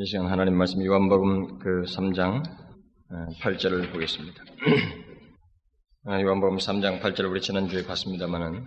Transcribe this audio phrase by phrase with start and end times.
[0.00, 2.44] 이 시간 하나님 말씀 요한복음 그 3장
[3.42, 4.44] 8절을 보겠습니다.
[6.06, 8.64] 아, 요한복음 3장 8절을 우리 지난주에 봤습니다만은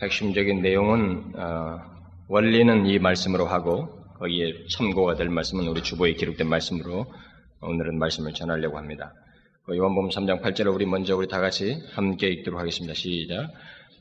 [0.00, 1.80] 핵심적인 내용은 어,
[2.28, 7.04] 원리는 이 말씀으로 하고 거기에 참고가 될 말씀은 우리 주보에 기록된 말씀으로
[7.60, 9.12] 오늘은 말씀을 전하려고 합니다.
[9.66, 12.94] 그 요한복음 3장 8절을 우리 먼저 우리 다 같이 함께 읽도록 하겠습니다.
[12.94, 13.52] 시작.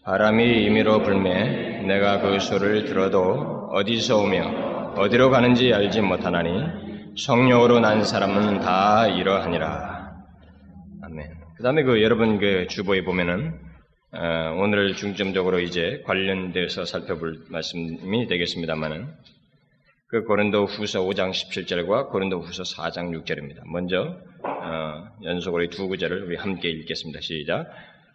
[0.05, 8.03] 바람이 임의로 불매 내가 그 소를 들어도 어디서 오며 어디로 가는지 알지 못하나니 성령으로 난
[8.03, 10.13] 사람은 다 이러하니라.
[11.03, 11.27] 아멘.
[11.57, 13.59] 그 다음에 그 여러분 그 주보에 보면은
[14.13, 19.07] 어, 오늘 중점적으로 이제 관련돼서 살펴볼 말씀이 되겠습니다만은
[20.07, 23.61] 그 고린도 후서 5장 17절과 고린도 후서 4장 6절입니다.
[23.69, 27.19] 먼저 어, 연속으로 이 두 구절을 우리 함께 읽겠습니다.
[27.21, 27.67] 시작.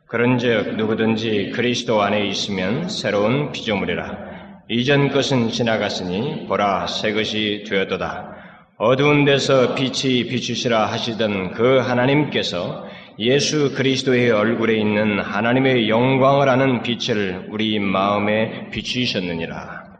[0.09, 4.30] 그런즉 누구든지 그리스도 안에 있으면 새로운 피조물이라.
[4.73, 8.37] 이전 것은 지나갔으니 보라 새 것이 되었도다.
[8.77, 12.87] 어두운 데서 빛이 비추시라 하시던 그 하나님께서
[13.19, 19.99] 예수 그리스도의 얼굴에 있는 하나님의 영광을 아는 빛을 우리 마음에 비추셨느니라.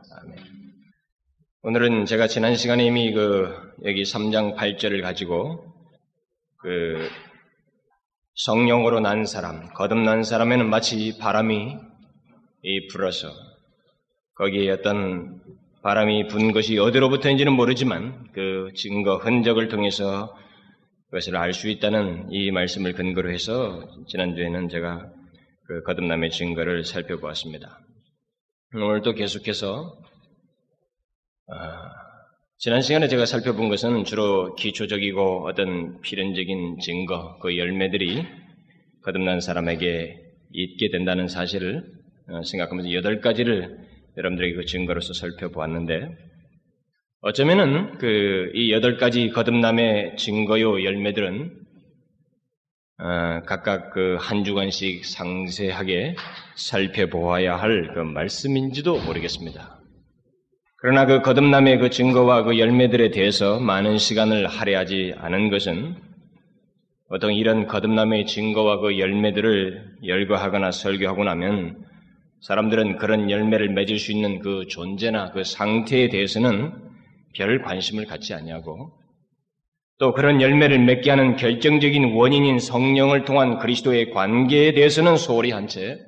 [1.63, 3.53] 오늘은 제가 지난 시간에 이미 그
[3.85, 5.65] 여기 3장 8절을 가지고
[6.59, 7.09] 그
[8.37, 11.75] 성령으로 난 사람, 거듭난 사람에는 마치 바람이
[12.93, 13.50] 불어서
[14.41, 15.39] 거기에 어떤
[15.83, 20.35] 바람이 분 것이 어디로부터인지는 모르지만 그 증거, 흔적을 통해서
[21.11, 25.13] 그것을 알 수 있다는 이 말씀을 근거로 해서 지난주에는 제가
[25.67, 27.81] 그 거듭남의 증거를 살펴보았습니다.
[28.75, 29.99] 오늘도 계속해서
[31.49, 31.91] 아,
[32.57, 38.25] 지난 시간에 제가 살펴본 것은 주로 기초적이고 어떤 필연적인 증거, 그 열매들이
[39.03, 40.19] 거듭난 사람에게
[40.53, 41.85] 있게 된다는 사실을
[42.31, 46.09] 어, 생각하면서 여덟 가지를 여러분들에게 그 증거로서 살펴보았는데
[47.23, 51.51] 어쩌면은 그 이 여덟 가지 거듭남의 증거요 열매들은
[52.99, 56.17] 어, 각각 그 한 주간씩 상세하게
[56.57, 59.79] 살펴보아야 할 그 말씀인지도 모르겠습니다.
[60.83, 65.97] 그러나 그 거듭남의 그 증거와 그 열매들에 대해서 많은 시간을 할애하지 않은 것은
[67.09, 71.85] 보통 이런 거듭남의 증거와 그 열매들을 열거하거나 설교하고 나면
[72.41, 76.73] 사람들은 그런 열매를 맺을 수 있는 그 존재나 그 상태에 대해서는
[77.35, 78.93] 별 관심을 갖지 아니하고
[79.99, 85.99] 또 그런 열매를 맺게 하는 결정적인 원인인 성령을 통한 그리스도의 관계에 대해서는 소홀히 한 채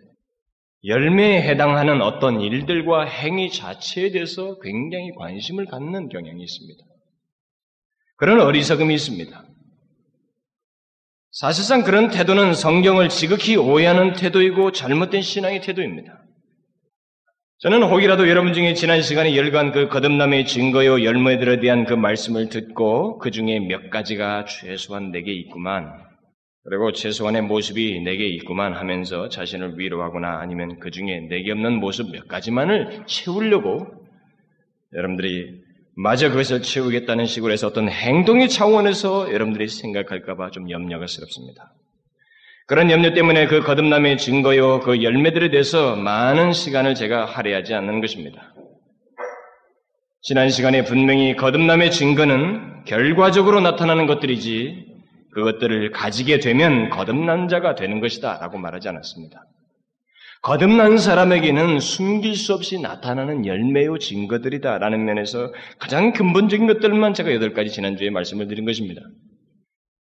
[0.84, 6.84] 열매에 해당하는 어떤 일들과 행위 자체에 대해서 굉장히 관심을 갖는 경향이 있습니다.
[8.16, 9.44] 그런 어리석음이 있습니다.
[11.30, 16.21] 사실상 그런 태도는 성경을 지극히 오해하는 태도이고 잘못된 신앙의 태도입니다.
[17.62, 23.18] 저는 혹이라도 여러분 중에 지난 시간에 열간 그 거듭남의 증거요 열매들에 대한 그 말씀을 듣고
[23.18, 25.92] 그 중에 몇 가지가 최소한 내게 있구만.
[26.64, 32.26] 그리고 최소한의 모습이 내게 있구만 하면서 자신을 위로하거나 아니면 그 중에 내게 없는 모습 몇
[32.26, 33.86] 가지만을 채우려고
[34.92, 35.60] 여러분들이
[35.94, 41.72] 마저 그것을 채우겠다는 식으로 해서 어떤 행동의 차원에서 여러분들이 생각할까봐 좀 염려가 스럽습니다.
[42.72, 48.54] 그런 염려 때문에 그 거듭남의 증거요, 그 열매들에 대해서 많은 시간을 제가 할애하지 않는 것입니다.
[50.22, 54.86] 지난 시간에 분명히 거듭남의 증거는 결과적으로 나타나는 것들이지
[55.34, 59.44] 그것들을 가지게 되면 거듭난 자가 되는 것이다 라고 말하지 않았습니다.
[60.40, 67.52] 거듭난 사람에게는 숨길 수 없이 나타나는 열매요 증거들이다 라는 면에서 가장 근본적인 것들만 제가 여덟
[67.52, 69.02] 가지 지난주에 말씀을 드린 것입니다.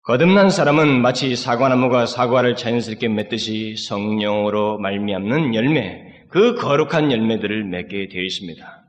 [0.04, 8.22] 거듭난 사람은 마치 사과나무가 사과를 자연스럽게 맺듯이 성령으로 말미암는 열매, 그 거룩한 열매들을 맺게 되어
[8.22, 8.86] 있습니다.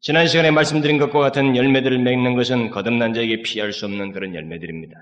[0.00, 4.94] 지난 시간에 말씀드린 것과 같은 열매들을 맺는 것은 거듭난 자에게 피할 수 없는 그런 열매들입니다.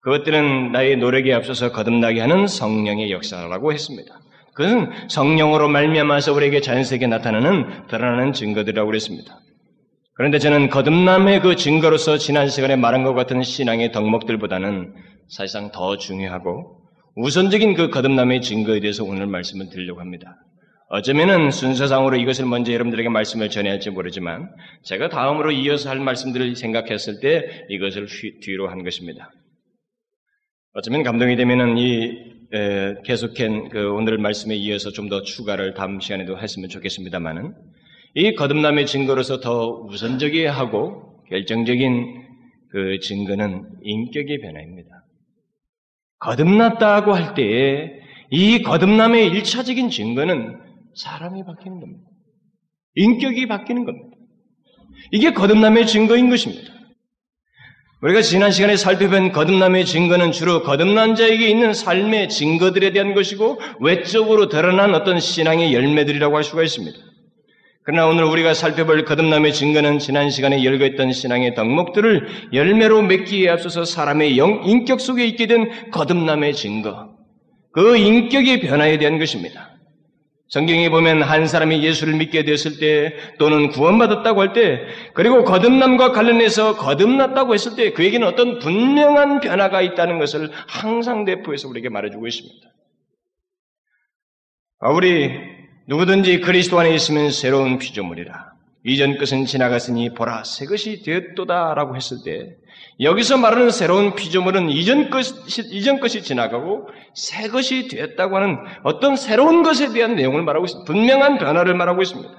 [0.00, 4.20] 그것들은 나의 노력에 앞서서 거듭나게 하는 성령의 역사라고 했습니다.
[4.54, 9.38] 그것은 성령으로 말미암아서 우리에게 자연스럽게 나타나는 드러나는 증거들이라고 그랬습니다.
[10.16, 14.94] 그런데 저는 거듭남의 그 증거로서 지난 시간에 말한 것 같은 신앙의 덕목들보다는
[15.28, 16.80] 사실상 더 중요하고
[17.16, 20.36] 우선적인 그 거듭남의 증거에 대해서 오늘 말씀을 드리려고 합니다.
[20.88, 24.48] 어쩌면은 순서상으로 이것을 먼저 여러분들에게 말씀을 전해야 할지 모르지만
[24.84, 28.06] 제가 다음으로 이어서 할 말씀들을 생각했을 때 이것을
[28.42, 29.30] 뒤로 한 것입니다.
[30.72, 36.38] 어쩌면 감동이 되면은 이 에, 계속한 그 오늘 말씀에 이어서 좀 더 추가를 다음 시간에도
[36.38, 37.54] 했으면 좋겠습니다만은
[38.18, 42.24] 이 거듭남의 증거로서 더 우선적이어야 하고 결정적인
[42.70, 44.88] 그 증거는 인격의 변화입니다.
[46.20, 47.90] 거듭났다고 할 때에
[48.30, 50.58] 이 거듭남의 일차적인 증거는
[50.94, 52.04] 사람이 바뀌는 겁니다.
[52.94, 54.16] 인격이 바뀌는 겁니다.
[55.12, 56.72] 이게 거듭남의 증거인 것입니다.
[58.00, 64.48] 우리가 지난 시간에 살펴본 거듭남의 증거는 주로 거듭난 자에게 있는 삶의 증거들에 대한 것이고 외적으로
[64.48, 67.05] 드러난 어떤 신앙의 열매들이라고 할 수가 있습니다.
[67.86, 74.36] 그러나 오늘 우리가 살펴볼 거듭남의 증거는 지난 시간에 열거했던 신앙의 덕목들을 열매로 맺기에 앞서서 사람의
[74.38, 77.16] 영, 인격 속에 있게 된 거듭남의 증거,
[77.70, 79.70] 그 인격의 변화에 대한 것입니다.
[80.48, 84.80] 성경에 보면 한 사람이 예수를 믿게 되었을 때 또는 구원받았다고 할 때
[85.14, 91.88] 그리고 거듭남과 관련해서 거듭났다고 했을 때 그에게는 어떤 분명한 변화가 있다는 것을 항상 대포해서 우리에게
[91.88, 92.68] 말해주고 있습니다.
[94.80, 95.55] 아, 우리
[95.88, 98.56] 누구든지 그리스도 안에 있으면 새로운 피조물이라.
[98.84, 102.54] 이전 것은 지나갔으니 보라 새 것이 되었도다라고 했을 때
[103.00, 105.34] 여기서 말하는 새로운 피조물은 이전 것이
[105.72, 110.92] 이전 것이 지나가고 새 것이 되었다고 하는 어떤 새로운 것에 대한 내용을 말하고 있습니다.
[110.92, 112.30] 분명한 변화를 말하고 있습니다.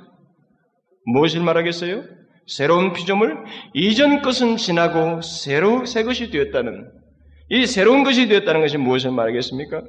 [1.06, 2.04] 무엇을 말하겠어요?
[2.48, 6.90] 새로운 피조물 이전 것은 지나고 새로 새 것이 되었다는
[7.50, 9.82] 이 새로운 것이 되었다는 것이 무엇을 말하겠습니까?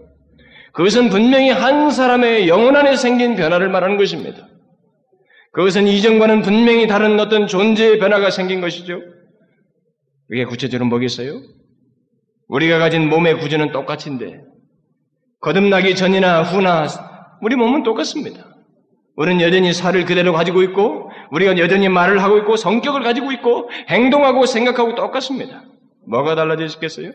[0.79, 4.47] 그것은 분명히 한 사람의 영혼 안에 생긴 변화를 말하는 것입니다.
[5.51, 9.01] 그것은 이전과는 분명히 다른 어떤 존재의 변화가 생긴 것이죠.
[10.29, 11.43] 그게 구체적으로 뭐겠어요?
[12.47, 14.41] 우리가 가진 몸의 구조는 똑같은데
[15.41, 16.87] 거듭나기 전이나 후나
[17.43, 18.47] 우리 몸은 똑같습니다.
[19.17, 24.47] 우리는 여전히 살을 그대로 가지고 있고 우리가 여전히 말을 하고 있고 성격을 가지고 있고 행동하고
[24.47, 25.65] 생각하고 똑같습니다.
[26.09, 27.11] 뭐가 달라졌겠어요?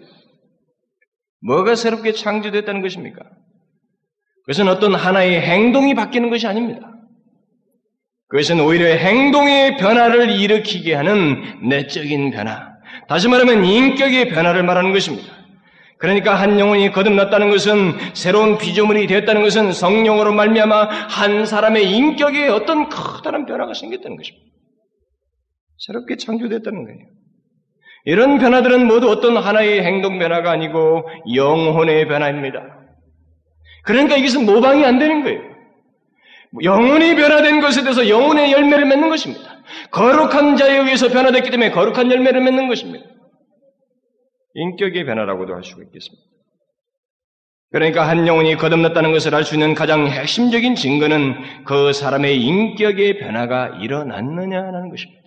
[1.40, 3.24] 뭐가 새롭게 창조됐다는 것입니까?
[4.44, 6.92] 그것은 어떤 하나의 행동이 바뀌는 것이 아닙니다.
[8.28, 12.74] 그것은 오히려 행동의 변화를 일으키게 하는 내적인 변화.
[13.08, 15.32] 다시 말하면 인격의 변화를 말하는 것입니다.
[15.98, 22.90] 그러니까 한 영혼이 거듭났다는 것은 새로운 피조물이 되었다는 것은 성령으로 말미암아 한 사람의 인격에 어떤
[22.90, 24.46] 커다란 변화가 생겼다는 것입니다.
[25.78, 27.00] 새롭게 창조됐다는 거예요.
[28.06, 32.83] 이런 변화들은 모두 어떤 하나의 행동 변화가 아니고 영혼의 변화입니다.
[33.84, 35.42] 그러니까 이것은 모방이 안 되는 거예요.
[36.62, 39.64] 영혼이 변화된 것에 대해서 영혼의 열매를 맺는 것입니다.
[39.92, 43.06] 거룩한 자에 의해서 변화됐기 때문에 거룩한 열매를 맺는 것입니다.
[44.54, 46.24] 인격의 변화라고도 할 수가 있겠습니다.
[47.72, 53.80] 그러니까 한 영혼이 거듭났다는 것을 알 수 있는 가장 핵심적인 증거는 그 사람의 인격의 변화가
[53.82, 55.24] 일어났느냐라는 것입니다.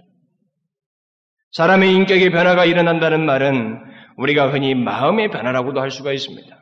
[1.50, 3.80] 사람의 인격의 변화가 일어난다는 말은
[4.16, 6.56] 우리가 흔히 마음의 변화라고도 할 수가 있습니다.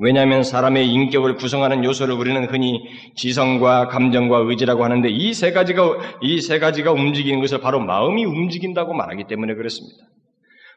[0.00, 2.80] 왜냐하면 사람의 인격을 구성하는 요소를 우리는 흔히
[3.16, 5.82] 지성과 감정과 의지라고 하는데 이 세 가지가
[6.22, 9.96] 이 세 가지가 움직이는 것을 바로 마음이 움직인다고 말하기 때문에 그렇습니다.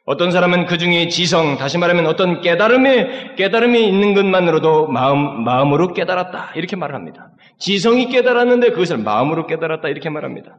[0.05, 6.51] 어떤 사람은 그 중에 지성, 다시 말하면 어떤 깨달음에 깨달음이 있는 것만으로도 마음 마음으로 깨달았다
[6.55, 7.29] 이렇게 말합니다.
[7.57, 10.57] 지성이 깨달았는데 그것을 마음으로 깨달았다 이렇게 말합니다.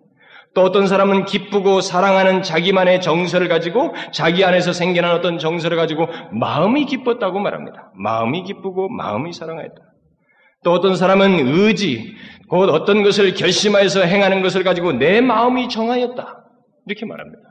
[0.55, 6.87] 또 어떤 사람은 기쁘고 사랑하는 자기만의 정서를 가지고 자기 안에서 생겨난 어떤 정서를 가지고 마음이
[6.87, 7.91] 기뻤다고 말합니다.
[7.95, 9.75] 마음이 기쁘고 마음이 사랑하였다.
[10.63, 12.15] 또 어떤 사람은 의지,
[12.49, 16.45] 곧 어떤 것을 결심하여서 행하는 것을 가지고 내 마음이 정하였다.
[16.87, 17.43] 이렇게 말합니다.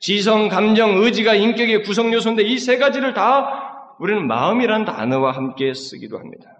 [0.00, 6.18] 지성, 감정, 의지가 인격의 구성 요소인데 이 세 가지를 다 우리는 마음이라는 단어와 함께 쓰기도
[6.18, 6.59] 합니다.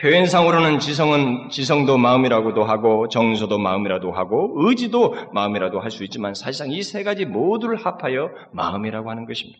[0.00, 6.82] 표현상으로는 지성은 지성도 마음이라고도 하고 정서도 마음이라도 하고 의지도 마음이라도 할 수 있지만 사실상 이
[6.82, 9.58] 세 가지 모두를 합하여 마음이라고 하는 것입니다.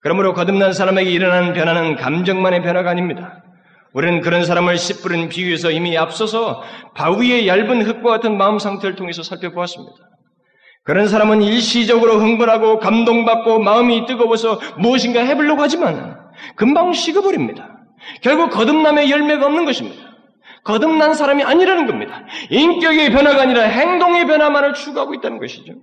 [0.00, 3.42] 그러므로 거듭난 사람에게 일어나는 변화는 감정만의 변화가 아닙니다.
[3.94, 6.62] 우리는 그런 사람을 씨 뿌린 비유에서 이미 앞서서
[6.94, 9.96] 바위의 얇은 흙과 같은 마음 상태를 통해서 살펴보았습니다.
[10.84, 16.16] 그런 사람은 일시적으로 흥분하고 감동받고 마음이 뜨거워서 무엇인가 해보려고 하지만
[16.56, 17.81] 금방 식어버립니다.
[18.22, 20.12] 결국 거듭남의 열매가 없는 것입니다.
[20.64, 22.24] 거듭난 사람이 아니라는 겁니다.
[22.50, 25.74] 인격의 변화가 아니라 행동의 변화만을 추구하고 있다는 것이죠.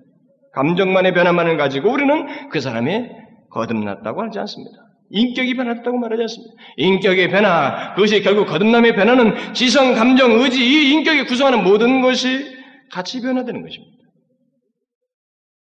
[0.53, 3.07] 감정만의 변화만을 가지고 우리는 그 사람이
[3.51, 4.77] 거듭났다고 하지 않습니다.
[5.11, 6.53] 인격이 변했다고 말하지 않습니다.
[6.77, 12.57] 인격의 변화, 그것이 결국 거듭남의 변화는 지성, 감정, 의지, 이 인격이 구성하는 모든 것이
[12.91, 13.98] 같이 변화되는 것입니다.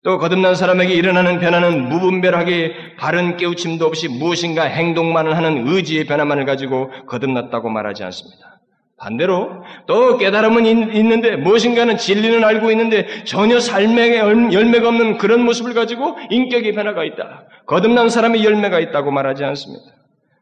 [0.04, 6.90] 또 거듭난 사람에게 일어나는 변화는 무분별하게 바른 깨우침도 없이 무엇인가 행동만을 하는 의지의 변화만을 가지고
[7.06, 8.61] 거듭났다고 말하지 않습니다.
[8.99, 14.18] 반대로 또 깨달음은 있는데 무엇인가는 진리는 알고 있는데 전혀 삶에
[14.52, 17.47] 열매가 없는 그런 모습을 가지고 인격의 변화가 있다.
[17.66, 19.85] 거듭난 사람의 열매가 있다고 말하지 않습니다.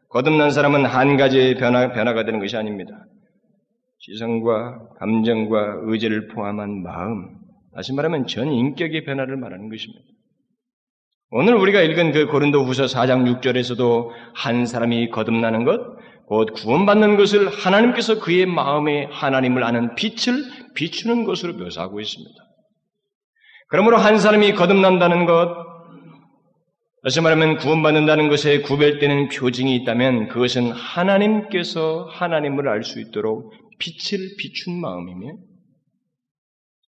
[0.09, 3.05] 거듭난 사람은 한 가지의 변화, 변화가 되는 것이 아닙니다.
[3.99, 7.40] 지성과 감정과 의지를 포함한 마음,
[7.73, 10.03] 다시 말하면 전 인격의 변화를 말하는 것입니다.
[11.29, 15.79] 오늘 우리가 읽은 그 고린도 후서 4장 6절에서도 한 사람이 거듭나는 것,
[16.25, 20.43] 곧 구원받는 것을 하나님께서 그의 마음에 하나님을 아는 빛을
[20.75, 22.35] 비추는 것으로 묘사하고 있습니다.
[23.69, 25.55] 그러므로 한 사람이 거듭난다는 것,
[27.03, 34.79] 다시 말하면 구원받는다는 것에 구별되는 표징이 있다면 그것은 하나님께서 하나님을 알 수 있도록 빛을 비춘
[34.79, 35.33] 마음이며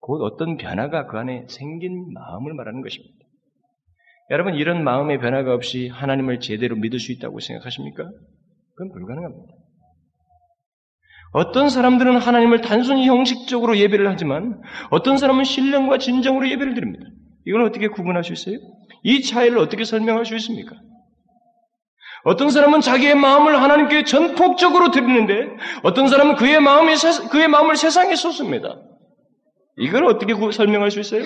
[0.02, 3.14] 곧 어떤 변화가 그 안에 생긴 마음을 말하는 것입니다.
[4.30, 8.02] 여러분 이런 마음의 변화가 없이 하나님을 제대로 믿을 수 있다고 생각하십니까?
[8.74, 9.54] 그건 불가능합니다.
[11.34, 17.06] 어떤 사람들은 하나님을 단순히 형식적으로 예배를 하지만 어떤 사람은 신령과 진정으로 예배를 드립니다.
[17.46, 18.58] 이걸 어떻게 구분할 수 있어요?
[19.04, 20.74] 이 차이를 어떻게 설명할 수 있습니까?
[22.24, 25.48] 어떤 사람은 자기의 마음을 하나님께 전폭적으로 드리는데
[25.84, 26.94] 어떤 사람은 그의 마음이
[27.30, 28.76] 그의 마음을 세상에 쏟습니다.
[29.78, 31.24] 이걸 어떻게 설명할 수 있어요?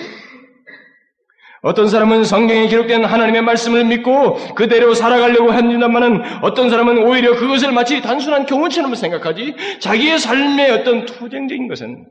[1.61, 8.01] 어떤 사람은 성경에 기록된 하나님의 말씀을 믿고 그대로 살아가려고 한다만은 어떤 사람은 오히려 그것을 마치
[8.01, 12.05] 단순한 경우처럼 생각하지 자기의 삶의 어떤 투쟁적인 것은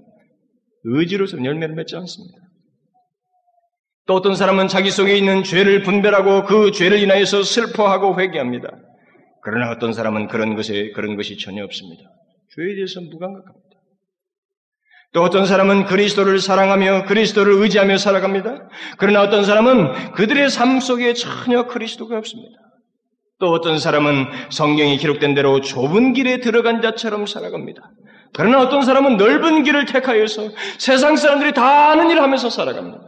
[0.84, 2.38] 의지로서 열매를 맺지 않습니다.
[4.06, 8.68] 또 어떤 사람은 자기 속에 있는 죄를 분별하고 그 죄를 인하여서 슬퍼하고 회개합니다.
[9.42, 12.02] 그러나 어떤 사람은 그런 것에 그런 것이 전혀 없습니다.
[12.54, 13.65] 죄에 대해서 무감각합니다.
[15.12, 18.68] 또 어떤 사람은 그리스도를 사랑하며 그리스도를 의지하며 살아갑니다.
[18.98, 22.58] 그러나 어떤 사람은 그들의 삶 속에 전혀 그리스도가 없습니다.
[23.38, 27.82] 또 어떤 사람은 성경이 기록된 대로 좁은 길에 들어간 자처럼 살아갑니다.
[28.34, 32.98] 그러나 어떤 사람은 넓은 길을 택하여서 세상 사람들이 다 아는 일을 하면서 살아갑니다.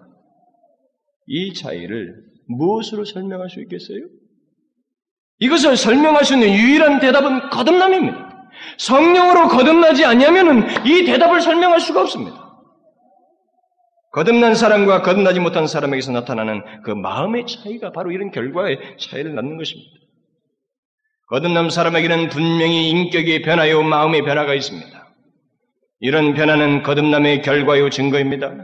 [1.26, 2.14] 이 차이를
[2.48, 3.98] 무엇으로 설명할 수 있겠어요?
[5.40, 8.27] 이것을 설명할 수 있는 유일한 대답은 거듭남입니다.
[8.78, 12.48] 성령으로 거듭나지 않냐면은 이 대답을 설명할 수가 없습니다.
[14.12, 19.90] 거듭난 사람과 거듭나지 못한 사람에게서 나타나는 그 마음의 차이가 바로 이런 결과의 차이를 낳는 것입니다.
[21.28, 25.14] 거듭난 사람에게는 분명히 인격의 변화요 마음의 변화가 있습니다.
[26.00, 28.54] 이런 변화는 거듭남의 결과요 증거입니다.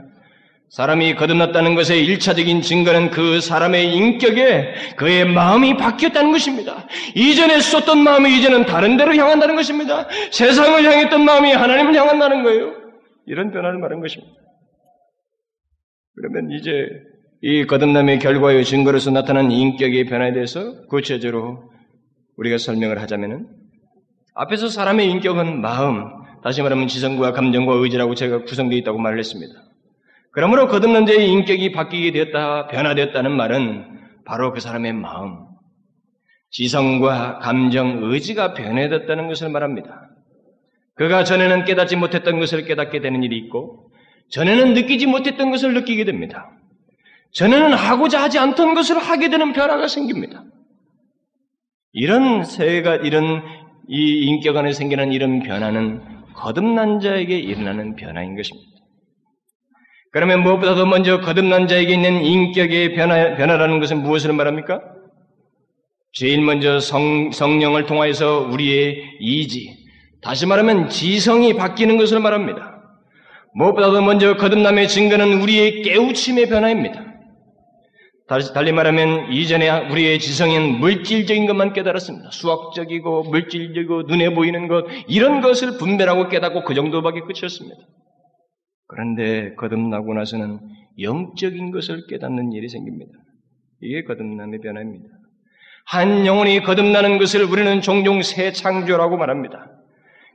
[0.71, 6.89] 사람이 거듭났다는 것의 일차적인 증거는 그 사람의 인격에 그의 마음이 바뀌었다는 것입니다.
[7.15, 10.09] 이전에 썼던 마음이 이제는 다른 데로 향한다는 것입니다.
[10.33, 12.73] 세상을 향했던 마음이 하나님을 향한다는 거예요.
[13.27, 14.35] 이런 변화를 말한 것입니다.
[16.17, 16.71] 그러면 이제
[17.43, 21.71] 이 거듭남의 결과의 증거로서 나타난 인격의 변화에 대해서 구체적으로
[22.37, 23.47] 우리가 설명을 하자면은
[24.35, 26.05] 앞에서 사람의 인격은 마음,
[26.43, 29.53] 다시 말하면 지성과 감정과 의지라고 제가 구성되어 있다고 말을 했습니다.
[30.35, 35.47] 그러므로 거듭난 자의 인격이 바뀌게 되었다, 변화되었다는 말은 바로 그 사람의 마음,
[36.51, 40.11] 지성과 감정, 의지가 변해졌다는 것을 말합니다.
[40.97, 43.91] 그가 전에는 깨닫지 못했던 것을 깨닫게 되는 일이 있고,
[44.31, 46.51] 전에는 느끼지 못했던 것을 느끼게 됩니다.
[47.33, 50.45] 전에는 하고자 하지 않던 것을 하게 되는 변화가 생깁니다.
[51.93, 53.43] 이런 세가, 이런
[53.89, 56.03] 이 인격 안에 생기는 이런 변화는
[56.35, 58.74] 거듭난 자에게 일어나는 변화인 것입니다.
[60.15, 64.81] 그러면 무엇보다도 먼저 거듭난 자에게 있는 인격의 변화, 변화라는 것은 무엇을 말합니까?
[66.13, 69.77] 제일 먼저 성, 성령을 통하여서 우리의 이지,
[70.23, 72.81] 다시 말하면 지성이 바뀌는 것을 말합니다.
[73.57, 77.05] 무엇보다도 먼저 거듭남의 증거는 우리의 깨우침의 변화입니다.
[78.29, 82.31] 달리 말하면 이전에 우리의 지성인 물질적인 것만 깨달았습니다.
[82.31, 87.77] 수학적이고 물질적이고 눈에 보이는 것 이런 것을 분별하고 깨닫고 그 정도밖에 끝이었습니다.
[88.95, 90.61] 그런데 거듭나고 나서는
[91.01, 93.11] 영적인 것을 깨닫는 일이 생깁니다.
[93.83, 95.09] 이게 거듭남의 변화입니다.
[95.85, 99.69] 한 영혼이 거듭나는 것을 우리는 종종 새 창조라고 말합니다.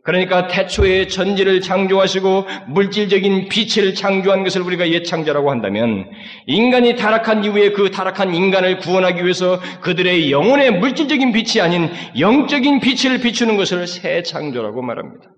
[0.04, 6.10] 그러니까 태초에 전지를 창조하시고 물질적인 빛을 창조한 것을 우리가 예창조라고 한다면
[6.46, 13.20] 인간이 타락한 이후에 그 타락한 인간을 구원하기 위해서 그들의 영혼의 물질적인 빛이 아닌 영적인 빛을
[13.22, 15.30] 비추는 것을 새 창조라고 말합니다.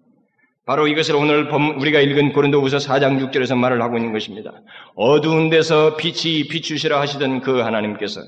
[0.66, 4.52] 바로 이것을 오늘 우리가 읽은 고린도후서 4장 6절에서 말을 하고 있는 것입니다.
[4.96, 8.22] 어두운 데서 빛이 비추시라 하시던 그 하나님께서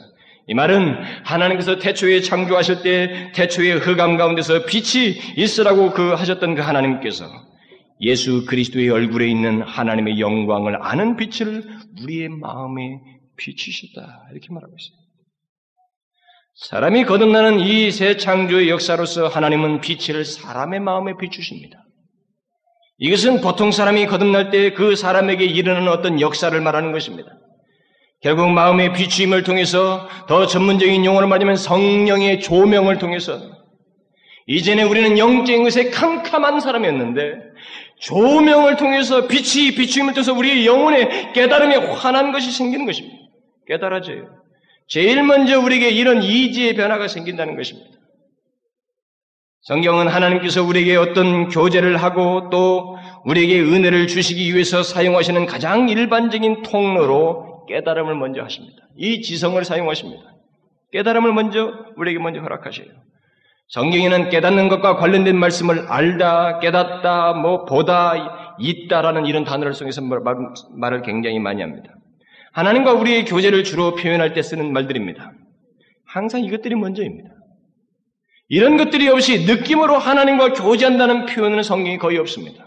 [0.47, 7.25] 이 말은 하나님께서 태초에 창조하실 때 태초의 흑암 가운데서 빛이 있으라고 그 하셨던 그 하나님께서
[8.01, 11.63] 예수 그리스도의 얼굴에 있는 하나님의 영광을 아는 빛을
[12.01, 12.99] 우리의 마음에
[13.37, 14.27] 비추셨다.
[14.31, 15.03] 이렇게 말하고 있습니다.
[16.55, 21.82] 사람이 거듭나는 이 새 창조의 역사로서 하나님은 빛을 사람의 마음에 비추십니다.
[22.99, 27.31] 이것은 보통 사람이 거듭날 때 그 사람에게 일어나는 어떤 역사를 말하는 것입니다.
[28.21, 33.39] 결국 마음의 비추임을 통해서 더 전문적인 용어를 말하면 성령의 조명을 통해서
[34.47, 37.21] 이전에 우리는 영적인 것에 캄캄한 사람이었는데
[37.99, 43.17] 조명을 통해서 빛이 비추임을 통해서 우리의 영혼의 깨달음에 환한 것이 생기는 것입니다.
[43.67, 44.27] 깨달아져요.
[44.87, 47.89] 제일 먼저 우리에게 이런 이지의 변화가 생긴다는 것입니다.
[49.63, 57.65] 성경은 하나님께서 우리에게 어떤 교제를 하고 또 우리에게 은혜를 주시기 위해서 사용하시는 가장 일반적인 통로로
[57.67, 58.75] 깨달음을 먼저 하십니다.
[58.97, 60.21] 이 지성을 사용하십니다.
[60.91, 62.87] 깨달음을 먼저 우리에게 먼저 허락하셔요.
[63.69, 70.01] 성경에는 깨닫는 것과 관련된 말씀을 알다, 깨닫다, 뭐 보다, 있다라는 이런 단어를 통해서
[70.75, 71.95] 말을 굉장히 많이 합니다.
[72.51, 75.31] 하나님과 우리의 교제를 주로 표현할 때 쓰는 말들입니다.
[76.05, 77.32] 항상 이것들이 먼저입니다.
[78.53, 82.63] 이런 것들이 없이 느낌으로 하나님과 교제한다는 표현은 성경이 거의 없습니다.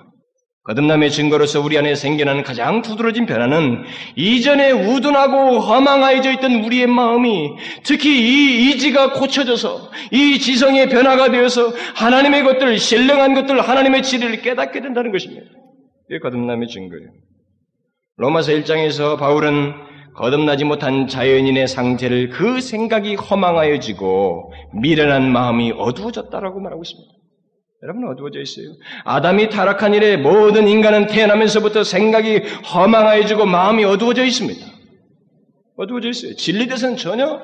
[0.65, 3.85] 거듭남의 증거로서 우리 안에 생겨나는 가장 두드러진 변화는
[4.17, 7.53] 이전에 우둔하고 허망하여져 있던 우리의 마음이
[7.85, 14.81] 특히 이 이지가 고쳐져서 이 지성의 변화가 되어서 하나님의 것들, 신령한 것들, 하나님의 진리를 깨닫게
[14.81, 15.47] 된다는 것입니다.
[16.11, 17.11] 이게 거듭남의 증거예요.
[18.17, 19.73] 로마서 1장에서 바울은
[20.17, 27.15] 거듭나지 못한 자연인의 상태를 그 생각이 허망하여지고 미련한 마음이 어두워졌다라고 말하고 있습니다.
[27.83, 28.75] 여러분 어두워져 있어요.
[29.05, 32.39] 아담이 타락한 이래 모든 인간은 태어나면서부터 생각이
[32.75, 34.67] 허망해지고 마음이 어두워져 있습니다.
[35.77, 36.35] 어두워져 있어요.
[36.35, 37.43] 진리대에서는 전혀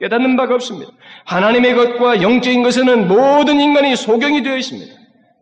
[0.00, 0.92] 깨닫는 바가 없습니다.
[1.24, 4.92] 하나님의 것과 영적인 것에는 모든 인간이 소경이 되어 있습니다.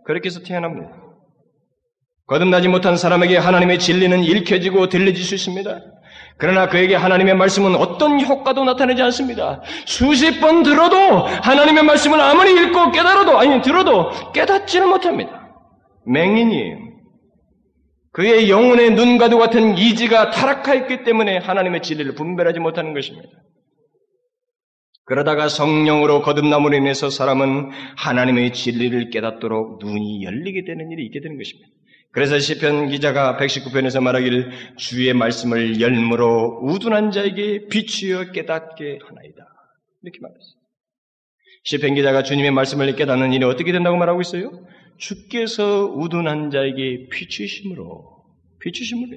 [0.06, 0.90] 그렇게 해서 태어납니다.
[2.26, 5.80] 거듭나지 못한 사람에게 하나님의 진리는 읽혀지고 들려질 수 있습니다.
[6.38, 9.62] 그러나 그에게 하나님의 말씀은 어떤 효과도 나타내지 않습니다.
[9.86, 15.48] 수십 번 들어도 하나님의 말씀을 아무리 읽고 깨달아도 아니 들어도 깨닫지는 못합니다.
[16.06, 16.78] 맹인이에요.
[18.12, 23.28] 그의 영혼의 눈과도 같은 이지가 타락하였기 때문에 하나님의 진리를 분별하지 못하는 것입니다.
[25.04, 31.68] 그러다가 성령으로 거듭남으로 인해서 사람은 하나님의 진리를 깨닫도록 눈이 열리게 되는 일이 있게 되는 것입니다.
[32.12, 39.46] 그래서 시편 기자가 119편에서 말하기를 주의 말씀을 열무로 우둔한 자에게 비추어 깨닫게 하나이다.
[40.02, 40.62] 이렇게 말했어요.
[41.64, 44.66] 시편 기자가 주님의 말씀을 깨닫는 일이 어떻게 된다고 말하고 있어요?
[44.98, 48.24] 주께서 우둔한 자에게 비추심으로
[48.60, 49.16] 비추심으로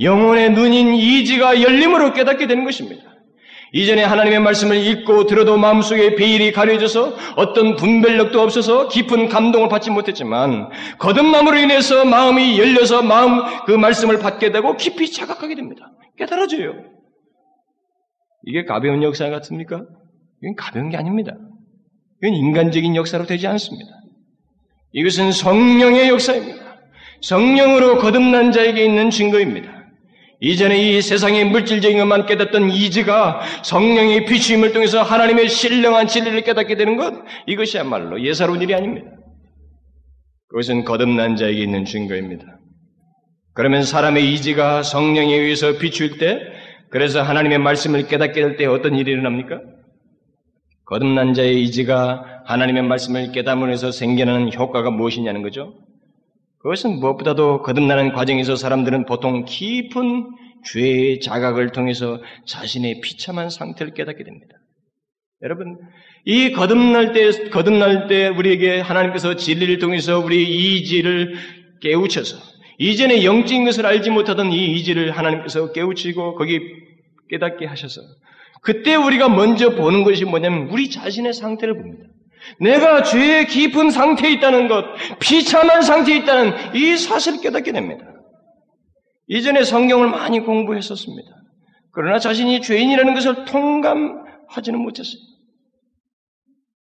[0.00, 3.15] 영혼의 눈인 이지가 열림으로 깨닫게 되는 것입니다.
[3.72, 10.70] 이전에 하나님의 말씀을 읽고 들어도 마음속에 베일이 가려져서 어떤 분별력도 없어서 깊은 감동을 받지 못했지만
[10.98, 15.90] 거듭남으로 인해서 마음이 열려서 마음 그 말씀을 받게 되고 깊이 자각하게 됩니다.
[16.16, 16.74] 깨달아져요.
[18.44, 19.82] 이게 가벼운 역사 같습니까?
[20.42, 21.32] 이건 가벼운 게 아닙니다.
[22.22, 23.90] 이건 인간적인 역사로 되지 않습니다.
[24.92, 26.64] 이것은 성령의 역사입니다.
[27.20, 29.75] 성령으로 거듭난 자에게 있는 증거입니다.
[30.40, 36.96] 이전에 이 세상의 물질적인 것만 깨닫던 이지가 성령의 비추임을 통해서 하나님의 신령한 진리를 깨닫게 되는
[36.96, 37.14] 것,
[37.46, 39.08] 이것이야말로 예사로운 일이 아닙니다.
[40.48, 42.44] 그것은 거듭난 자에게 있는 증거입니다.
[43.54, 46.38] 그러면 사람의 이지가 성령에 의해서 비추일 때,
[46.90, 49.60] 그래서 하나님의 말씀을 깨닫게 될 때 어떤 일이 일어납니까?
[50.84, 55.74] 거듭난 자의 이지가 하나님의 말씀을 깨닫으면서 생겨나는 효과가 무엇이냐는 거죠?
[56.66, 60.26] 그것은 무엇보다도 거듭나는 과정에서 사람들은 보통 깊은
[60.64, 64.56] 죄의 자각을 통해서 자신의 비참한 상태를 깨닫게 됩니다.
[65.42, 65.78] 여러분,
[66.24, 71.36] 이 거듭날 때, 거듭날 때 우리에게 하나님께서 진리를 통해서 우리 이지를
[71.82, 72.36] 깨우쳐서
[72.78, 76.58] 이전에 영적인 것을 알지 못하던 이 이지를 하나님께서 깨우치고 거기
[77.28, 78.00] 깨닫게 하셔서
[78.62, 82.08] 그때 우리가 먼저 보는 것이 뭐냐면 우리 자신의 상태를 봅니다.
[82.60, 84.84] 내가 죄의 깊은 상태에 있다는 것,
[85.18, 88.04] 비참한 상태에 있다는 이 사실을 깨닫게 됩니다.
[89.28, 91.28] 이전에 성경을 많이 공부했었습니다.
[91.92, 95.20] 그러나 자신이 죄인이라는 것을 통감하지는 못했어요.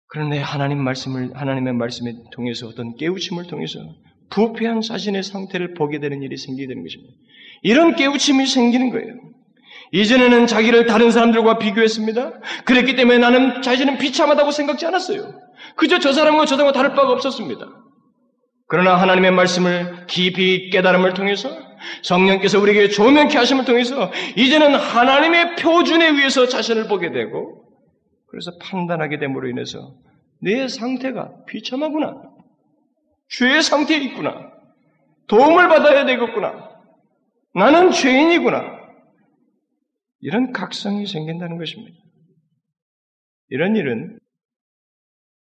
[0.08, 3.80] 그런데 하나님 말씀을, 하나님의 말씀을 통해서 어떤 깨우침을 통해서
[4.30, 7.14] 부패한 자신의 상태를 보게 되는 일이 생기게 되는 것입니다.
[7.62, 9.14] 이런 깨우침이 생기는 거예요.
[9.92, 12.32] 이전에는 자기를 다른 사람들과 비교했습니다.
[12.66, 15.34] 그랬기 때문에 나는 자신은 비참하다고 생각지 않았어요.
[15.76, 17.68] 그저 저 사람과 저 사람과 다를 바가 없었습니다.
[18.68, 21.50] 그러나 하나님의 말씀을 깊이 깨달음을 통해서
[22.02, 27.64] 성령께서 우리에게 조명케 하심을 통해서 이제는 하나님의 표준에 의해서 자신을 보게 되고
[28.30, 29.94] 그래서 판단하게 됨으로 인해서
[30.42, 32.22] 내 상태가 비참하구나.
[33.30, 34.52] 죄의 상태에 있구나.
[35.28, 36.70] 도움을 받아야 되겠구나.
[37.56, 38.77] 나는 죄인이구나.
[40.20, 41.98] 이런 각성이 생긴다는 것입니다.
[43.50, 44.20] 이런 일은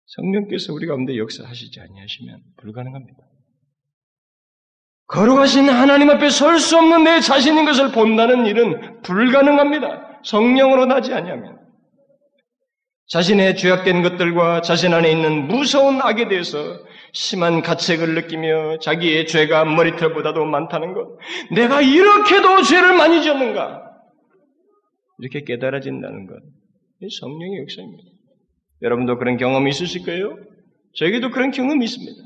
[0.05, 3.19] 성령께서 우리 가운데 역사하시지 아니하시면 불가능합니다.
[5.07, 10.21] 거룩하신 하나님 앞에 설 수 없는 내 자신인 것을 본다는 일은 불가능합니다.
[10.23, 11.57] 성령으로 나지 아니하면.
[13.07, 16.57] 자신의 죄악된 것들과 자신 안에 있는 무서운 악에 대해서
[17.13, 21.17] 심한 가책을 느끼며 자기의 죄가 머리털보다도 많다는 것.
[21.51, 23.86] 내가 이렇게도 죄를 많이 지었는가?
[25.19, 26.35] 이렇게 깨달아진다는 것.
[27.01, 28.03] 이 성령의 역사입니다.
[28.81, 30.37] 여러분도 그런 경험이 있으실 거예요?
[30.95, 32.23] 저에게도 그런 경험이 있습니다.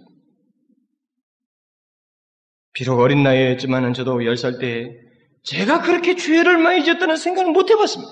[2.73, 4.95] 비록 어린 나이였지만 저도 열살때
[5.43, 8.11] 제가 그렇게 죄를 많이 지었다는 생각을 못 해봤습니다.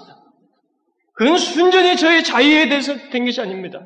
[1.14, 3.86] 그건 순전히 저의 자유에 대해서 된 것이 아닙니다.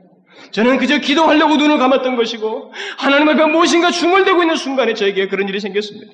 [0.51, 5.60] 저는 그저 기도하려고 눈을 감았던 것이고 하나님 앞에 무엇인가 중얼대고 있는 순간에 저에게 그런 일이
[5.60, 6.12] 생겼습니다.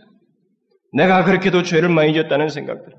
[0.94, 2.94] 내가 그렇게도 죄를 많이 지었다는 생각들.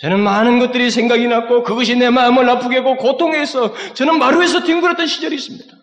[0.00, 5.34] 저는 많은 것들이 생각이 났고 그것이 내 마음을 아프게 하고 고통해서 저는 마루에서 뒹굴었던 시절이
[5.34, 5.76] 있습니다.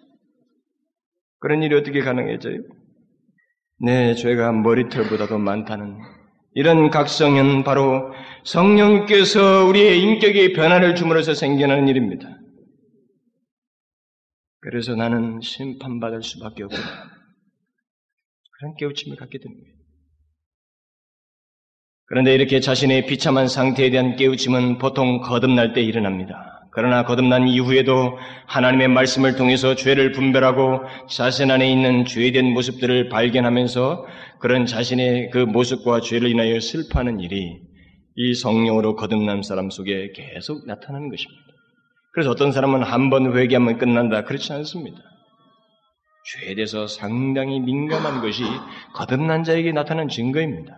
[1.39, 2.61] 그런 일이 어떻게 가능해져요?
[3.79, 5.99] 내 죄가 머리털보다도 많다는
[6.55, 8.11] 이런 각성은 바로
[8.43, 12.27] 성령께서 우리의 인격의 변화를 주므로서 생겨나는 일입니다.
[14.61, 16.81] 그래서 나는 심판받을 수밖에 없구나.
[18.57, 19.76] 그런 깨우침을 갖게 됩니다.
[22.07, 26.53] 그런데 이렇게 자신의 비참한 상태에 대한 깨우침은 보통 거듭날 때 일어납니다.
[26.71, 34.05] 그러나 거듭난 이후에도 하나님의 말씀을 통해서 죄를 분별하고 자신 안에 있는 죄된 모습들을 발견하면서
[34.39, 37.59] 그런 자신의 그 모습과 죄를 인하여 슬퍼하는 일이
[38.15, 41.41] 이 성령으로 거듭난 사람 속에 계속 나타나는 것입니다.
[42.13, 44.23] 그래서 어떤 사람은 한 번 회개하면 끝난다.
[44.23, 44.97] 그렇지 않습니다.
[46.25, 48.43] 죄에 대해서 상당히 민감한 것이
[48.93, 50.77] 거듭난 자에게 나타난 증거입니다.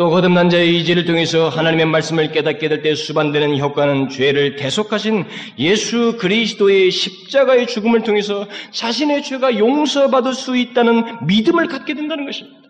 [0.00, 5.26] 또 거듭난 자의 의지를 통해서 하나님의 말씀을 깨닫게 될 때 수반되는 효과는 죄를 대속하신
[5.58, 12.60] 예수 그리스도의 십자가의 죽음을 통해서 자신의 죄가 용서받을 수 있다는 믿음을 갖게 된다는 것입니다.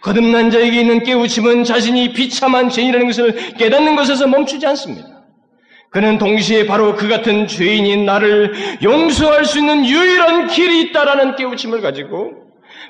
[0.00, 5.22] 거듭난 자에게 있는 깨우침은 자신이 비참한 죄인이라는 것을 깨닫는 것에서 멈추지 않습니다.
[5.90, 8.52] 그는 동시에 바로 그 같은 죄인인 나를
[8.82, 12.41] 용서할 수 있는 유일한 길이 있다라는 깨우침을 가지고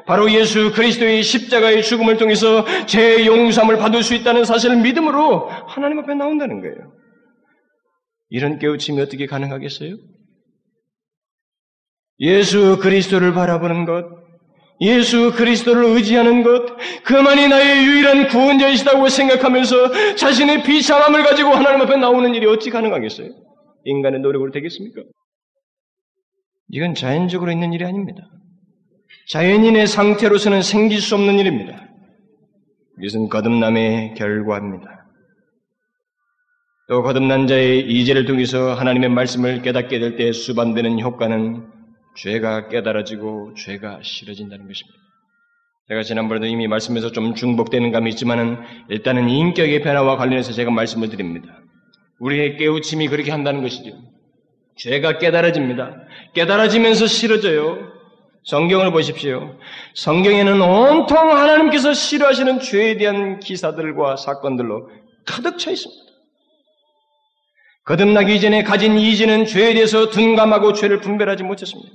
[0.07, 6.15] 바로 예수 그리스도의 십자가의 죽음을 통해서 제 용서함을 받을 수 있다는 사실을 믿음으로 하나님 앞에
[6.15, 6.93] 나온다는 거예요.
[8.31, 9.97] 이런 깨우침이 어떻게 가능하겠어요?
[12.21, 14.07] 예수 그리스도를 바라보는 것,
[14.81, 22.35] 예수 그리스도를 의지하는 것, 그만이 나의 유일한 구원자이시다고 생각하면서 자신의 비참함을 가지고 하나님 앞에 나오는
[22.35, 23.29] 일이 어찌 가능하겠어요?
[23.85, 25.03] 인간의 노력으로 되겠습니까?
[26.71, 28.23] 이건 자연적으로 있는 일이 아닙니다.
[29.29, 31.87] 자연인의 상태로서는 생길 수 없는 일입니다.
[33.01, 35.07] 이것은 거듭남의 결과입니다.
[36.89, 41.67] 또 거듭난 자의 이제를 통해서 하나님의 말씀을 깨닫게 될 때 수반되는 효과는
[42.17, 44.99] 죄가 깨달아지고 죄가 싫어진다는 것입니다.
[45.89, 48.59] 제가 지난번에도 이미 말씀에서 좀 중복되는 감이 있지만은
[48.89, 51.61] 일단은 인격의 변화와 관련해서 제가 말씀을 드립니다.
[52.21, 53.91] 우리의 깨우침이 그렇게 한다는 것이죠.
[54.77, 55.97] 죄가 깨달아집니다.
[56.35, 57.92] 깨달아지면서 싫어져요.
[58.45, 59.57] 성경을 보십시오.
[59.95, 64.91] 성경에는 온통 하나님께서 싫어하시는 죄에 대한 기사들과 사건들로
[65.25, 66.03] 가득 차 있습니다.
[67.85, 71.91] 거듭나기 이전에 가진 이지는 죄에 대해서 둔감하고 죄를 분별하지 못했습니다.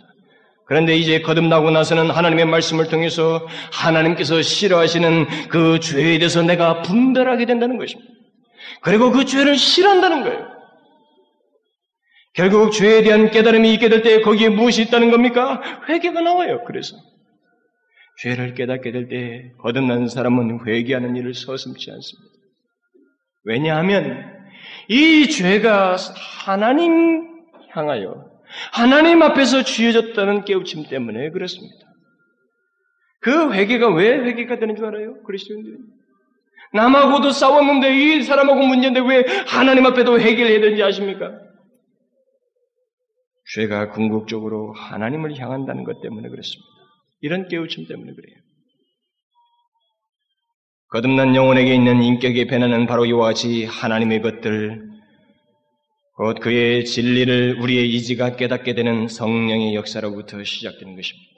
[0.66, 7.78] 그런데 이제 거듭나고 나서는 하나님의 말씀을 통해서 하나님께서 싫어하시는 그 죄에 대해서 내가 분별하게 된다는
[7.78, 8.12] 것입니다.
[8.82, 10.57] 그리고 그 죄를 싫어한다는 거예요.
[12.38, 15.60] 결국 죄에 대한 깨달음이 있게 될 때 거기에 무엇이 있다는 겁니까?
[15.90, 16.64] 회개가 나와요.
[16.66, 16.96] 그래서
[18.22, 22.30] 죄를 깨닫게 될 때 거듭난 사람은 회개하는 일을 서슴지 않습니다.
[23.44, 24.24] 왜냐하면
[24.88, 25.96] 이 죄가
[26.46, 27.28] 하나님
[27.72, 28.26] 향하여
[28.72, 31.76] 하나님 앞에서 쥐어졌다는 깨우침 때문에 그렇습니다.
[33.20, 35.22] 그 회개가 왜 회개가 되는 줄 알아요?
[35.24, 35.76] 그리스도인들이.
[36.74, 41.32] 남하고도 싸웠는데 이 사람하고 문제인데 왜 하나님 앞에도 회개를 해야 되는지 아십니까?
[43.54, 46.68] 죄가 궁극적으로 하나님을 향한다는 것 때문에 그렇습니다.
[47.22, 48.36] 이런 깨우침 때문에 그래요.
[50.90, 54.88] 거듭난 영혼에게 있는 인격의 변화는 바로 이와 같이 하나님의 것들,
[56.16, 61.32] 곧 그의 진리를 우리의 이지가 깨닫게 되는 성령의 역사로부터 시작되는 것입니다.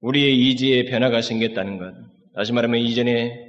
[0.00, 1.94] 우리의 이지에 변화가 생겼다는 것,
[2.34, 3.48] 다시 말하면 이전에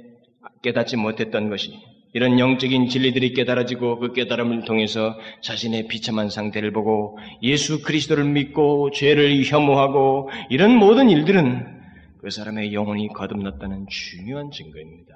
[0.62, 1.72] 깨닫지 못했던 것이
[2.12, 9.44] 이런 영적인 진리들이 깨달아지고 그 깨달음을 통해서 자신의 비참한 상태를 보고 예수 그리스도를 믿고 죄를
[9.44, 11.80] 혐오하고 이런 모든 일들은
[12.20, 15.14] 그 사람의 영혼이 거듭났다는 중요한 증거입니다.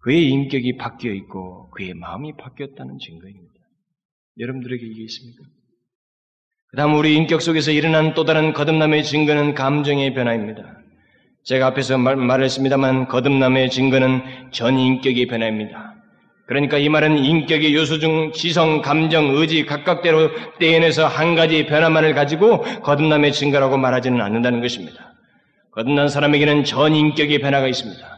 [0.00, 3.54] 그의 인격이 바뀌어 있고 그의 마음이 바뀌었다는 증거입니다.
[4.38, 5.42] 여러분들에게 이게 있습니까?
[6.68, 10.83] 그 다음 우리 인격 속에서 일어난 또 다른 거듭남의 증거는 감정의 변화입니다.
[11.44, 15.94] 제가 앞에서 말, 말했습니다만 거듭남의 증거는 전 인격의 변화입니다.
[16.46, 22.62] 그러니까 이 말은 인격의 요소 중 지성, 감정, 의지 각각대로 떼어내서 한 가지 변화만을 가지고
[22.82, 25.14] 거듭남의 증거라고 말하지는 않는다는 것입니다.
[25.72, 28.13] 거듭난 사람에게는 전 인격의 변화가 있습니다.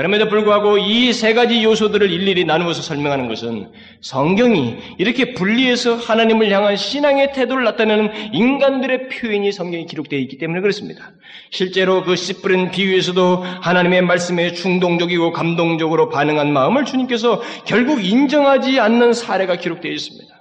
[0.00, 6.76] 그럼에도 불구하고 이 세 가지 요소들을 일일이 나누어서 설명하는 것은 성경이 이렇게 분리해서 하나님을 향한
[6.76, 11.12] 신앙의 태도를 나타내는 인간들의 표현이 성경에 기록되어 있기 때문에 그렇습니다.
[11.50, 19.12] 실제로 그 씨 뿌린 비유에서도 하나님의 말씀에 충동적이고 감동적으로 반응한 마음을 주님께서 결국 인정하지 않는
[19.12, 20.34] 사례가 기록되어 있습니다.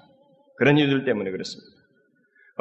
[0.57, 1.78] 그런 이유들 때문에 그렇습니다.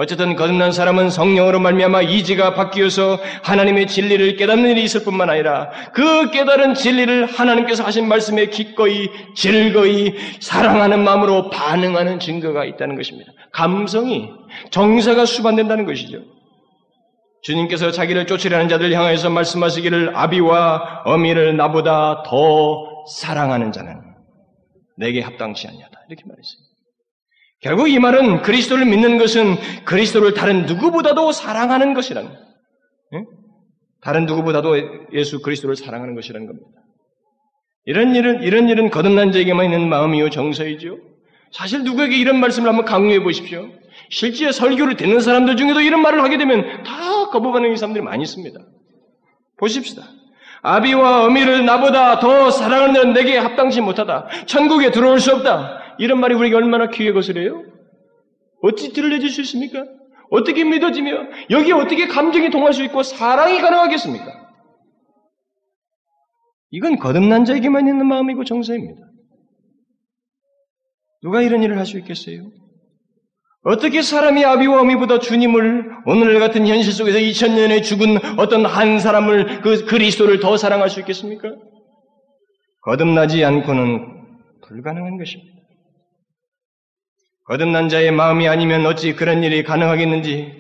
[0.01, 6.31] 어쨌든 거듭난 사람은 성령으로 말미암아 이지가 바뀌어서 하나님의 진리를 깨닫는 일이 있을 뿐만 아니라 그
[6.31, 13.33] 깨달은 진리를 하나님께서 하신 말씀에 기꺼이 즐거이 사랑하는 마음으로 반응하는 증거가 있다는 것입니다.
[13.53, 14.31] 감성이
[14.71, 16.19] 정사가 수반된다는 것이죠.
[17.43, 24.01] 주님께서 자기를 쫓으려는 자들 향해서 말씀하시기를 아비와 어미를 나보다 더 사랑하는 자는
[24.97, 26.68] 내게 합당치 않냐다 이렇게 말했어요.
[27.61, 33.25] 결국 이 말은 그리스도를 믿는 것은 그리스도를 다른 누구보다도 사랑하는 것이라는 예?
[34.01, 34.77] 다른 누구보다도
[35.13, 36.69] 예수 그리스도를 사랑하는 것이라는 겁니다.
[37.85, 40.99] 이런 일은 이런 일은 거듭난 자에게만 있는 마음이요 정서이죠.
[41.51, 43.67] 사실 누구에게 이런 말씀을 한번 강요해 보십시오.
[44.11, 48.61] 실제 설교를 듣는 사람들 중에도 이런 말을 하게 되면 다 거부반응인 사람들이 많이 있습니다.
[49.59, 50.03] 보십시다.
[50.63, 54.29] 아비와 어미를 나보다 더 사랑하는 내게 합당치 못하다.
[54.47, 55.78] 천국에 들어올 수 없다.
[55.99, 57.65] 이런 말이 우리에게 얼마나 귀해 것이래요?
[58.63, 59.85] 어찌 들려질 수 있습니까?
[60.31, 61.11] 어떻게 믿어지며
[61.51, 64.49] 여기에 어떻게 감정이 통할 수 있고 사랑이 가능하겠습니까?
[66.71, 69.01] 이건 거듭난 자에게만 있는 마음이고 정서입니다.
[71.23, 72.51] 누가 이런 일을 할 수 있겠어요?
[73.65, 79.85] 어떻게 사람이 아비와 어미보다 주님을 오늘 같은 현실 속에서 2000년에 죽은 어떤 한 사람을 그
[79.85, 81.49] 그리스도를 더 사랑할 수 있겠습니까?
[82.83, 84.07] 거듭나지 않고는
[84.63, 85.58] 불가능한 것입니다.
[87.49, 90.53] 거듭난 자의 마음이 아니면 어찌 그런 일이 가능하겠는지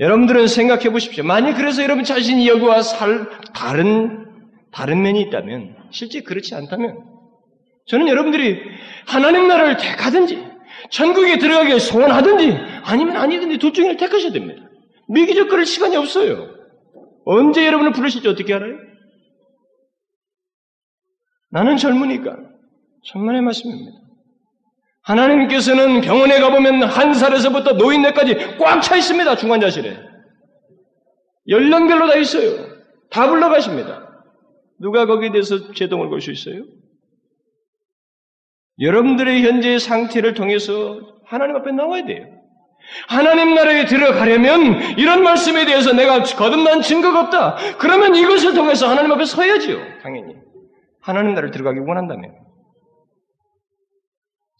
[0.00, 1.22] 여러분들은 생각해 보십시오.
[1.24, 4.26] 만약 그래서 여러분 자신이 여기와 살 다른
[4.72, 6.98] 다른 면이 있다면 실제 그렇지 않다면
[7.86, 8.60] 저는 여러분들이
[9.06, 10.44] 하나님 나라를 택하든지
[10.90, 14.68] 천국에 들어가길 소원하든지 아니면 아니든지 둘 중에 택하셔야 됩니다.
[15.08, 16.48] 미기적 그럴 시간이 없어요.
[17.24, 18.74] 언제 여러분을 부르실지 어떻게 알아요?
[21.50, 22.36] 나는 젊으니까
[23.04, 24.09] 천만의 말씀입니다.
[25.02, 29.36] 하나님께서는 병원에 가보면 한 살에서부터 노인네까지 꽉 차 있습니다.
[29.36, 29.96] 중환자실에.
[31.48, 32.66] 연령별로 다 있어요.
[33.10, 34.08] 다 불러가십니다.
[34.78, 36.64] 누가 거기에 대해서 제동을 걸 수 있어요?
[38.80, 42.26] 여러분들의 현재의 상태를 통해서 하나님 앞에 나와야 돼요.
[43.08, 47.56] 하나님 나라에 들어가려면 이런 말씀에 대해서 내가 거듭난 증거가 없다.
[47.78, 50.00] 그러면 이것을 통해서 하나님 앞에 서야지요.
[50.02, 50.34] 당연히.
[51.02, 52.32] 하나님 나라를 들어가기 원한다면.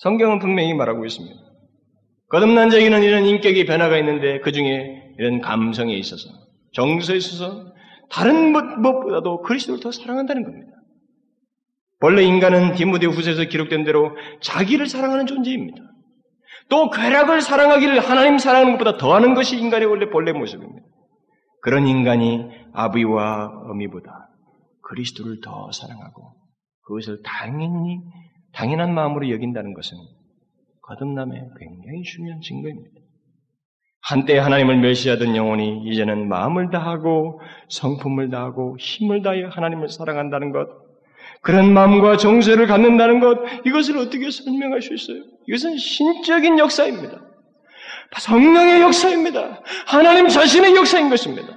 [0.01, 1.37] 성경은 분명히 말하고 있습니다.
[2.31, 6.31] 거듭난 자에게는 이런 인격의 변화가 있는데 그 중에 이런 감성에 있어서
[6.73, 7.73] 정서에 있어서
[8.09, 10.73] 다른 무엇보다도 그리스도를 더 사랑한다는 겁니다.
[12.01, 15.83] 원래 인간은 디모데 후서에서 기록된 대로 자기를 사랑하는 존재입니다.
[16.71, 20.87] 또 쾌락을 사랑하기를 하나님 사랑하는 것보다 더하는 것이 인간의 원래 본래 모습입니다.
[21.61, 24.31] 그런 인간이 아비와 어미보다
[24.83, 26.37] 그리스도를 더 사랑하고
[26.85, 28.01] 그것을 당연히
[28.53, 29.97] 당연한 마음으로 여긴다는 것은
[30.83, 33.01] 거듭남의 굉장히 중요한 증거입니다.
[34.03, 40.69] 한때 하나님을 멸시하던 영혼이 이제는 마음을 다하고 성품을 다하고 힘을 다하여 하나님을 사랑한다는 것,
[41.43, 45.23] 그런 마음과 정서를 갖는다는 것, 이것을 어떻게 설명할 수 있어요?
[45.47, 47.21] 이것은 신적인 역사입니다.
[48.19, 49.63] 성령의 역사입니다.
[49.87, 51.49] 하나님 자신의 역사인 것입니다.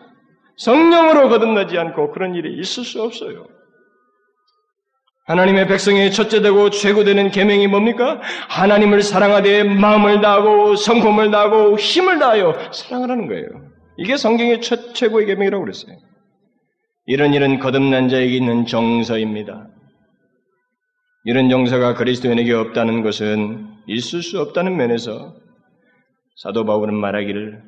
[0.57, 3.47] 성령으로 거듭나지 않고 그런 일이 있을 수 없어요.
[5.25, 8.19] 하나님의 백성의 첫째 되고 최고 되는 계명이 뭡니까?
[8.49, 13.47] 하나님을 사랑하되 마음을 다하고 성품을 다하고 힘을 다하여 사랑하라는 거예요.
[13.97, 15.95] 이게 성경의 첫 최고의 계명이라고 그랬어요.
[17.05, 19.67] 이런 일은 거듭난 자에게 있는 정서입니다.
[21.25, 25.35] 이런 정서가 그리스도인에게 없다는 것은 있을 수 없다는 면에서
[26.35, 27.61] 사도 바울은 말하기를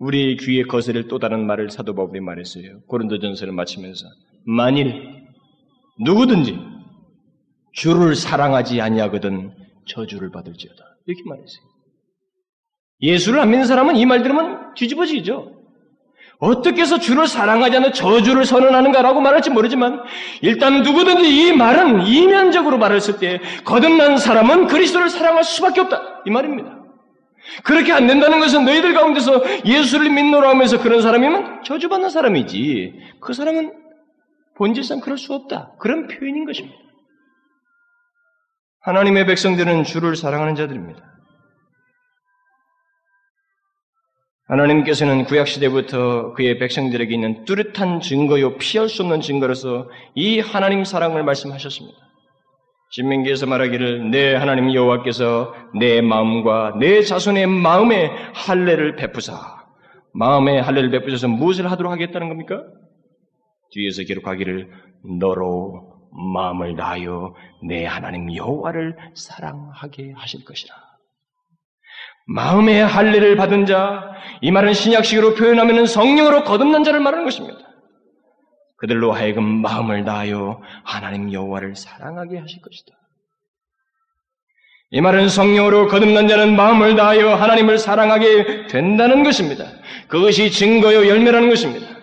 [0.00, 2.80] 우리 귀에 거스를 또 다른 말을 사도 바울이 말했어요.
[2.88, 4.06] 고린도전서를 마치면서
[4.44, 5.02] 만일
[6.00, 6.58] 누구든지
[7.72, 9.52] 주를 사랑하지 아니하거든
[9.86, 10.82] 저주를 받을지어다.
[11.06, 11.62] 이렇게 말했어요.
[13.02, 15.56] 예수를 안 믿는 사람은 이 말 들으면 뒤집어지죠.
[16.38, 20.02] 어떻게 해서 주를 사랑하지 않는 저주를 선언하는가라고 말할지 모르지만
[20.40, 26.22] 일단 누구든지 이 말은 이면적으로 말했을 때 거듭난 사람은 그리스도를 사랑할 수밖에 없다.
[26.26, 26.78] 이 말입니다.
[27.64, 32.94] 그렇게 안 된다는 것은 너희들 가운데서 예수를 믿노라 하면서 그런 사람이면 저주받는 사람이지.
[33.20, 33.72] 그 사람은
[34.56, 35.72] 본질상 그럴 수 없다.
[35.78, 36.76] 그런 표현인 것입니다.
[38.82, 41.02] 하나님의 백성들은 주를 사랑하는 자들입니다.
[44.48, 51.96] 하나님께서는 구약시대부터 그의 백성들에게 있는 뚜렷한 증거요, 피할 수 없는 증거로서 이 하나님 사랑을 말씀하셨습니다.
[52.90, 59.60] 신명기에서 말하기를 내 하나님 여호와께서 내 마음과 내 자손의 마음에 할례를 베푸사
[60.12, 62.64] 마음에 할례를 베푸셔서 무엇을 하도록 하겠다는 겁니까?
[63.70, 64.68] 뒤에서 기록하기를
[65.20, 70.74] 너로 마음을 다하여 내 하나님 여호와를 사랑하게 하실 것이라.
[72.26, 77.58] 마음의 할례를 받은 자, 이 말은 신약식으로 표현하면 성령으로 거듭난 자를 말하는 것입니다.
[78.76, 82.92] 그들로 하여금 마음을 다하여 하나님 여호와를 사랑하게 하실 것이다.
[84.92, 89.64] 이 말은 성령으로 거듭난 자는 마음을 다하여 하나님을 사랑하게 된다는 것입니다.
[90.08, 91.99] 그것이 증거요 열매라는 것입니다.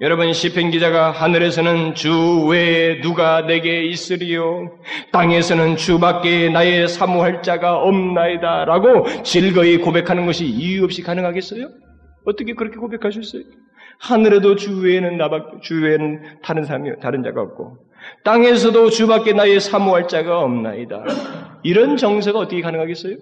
[0.00, 4.78] 여러분 시편 기자가 하늘에서는 주 외에 누가 내게 있으리요
[5.12, 11.68] 땅에서는 주밖에 나의 사모할 자가 없나이다라고 즐거이 고백하는 것이 이유 없이 가능하겠어요?
[12.24, 13.42] 어떻게 그렇게 고백할 수 있어요?
[13.98, 17.76] 하늘에도 주 외에는 나밖 주 외에는 다른 사람이 다른 자가 없고
[18.24, 21.04] 땅에서도 주밖에 나의 사모할 자가 없나이다.
[21.62, 23.16] 이런 정서가 어떻게 가능하겠어요?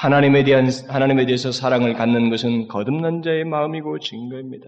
[0.00, 4.66] 하나님에 대한 하나님에 대해서 사랑을 갖는 것은 거듭난 자의 마음이고 증거입니다.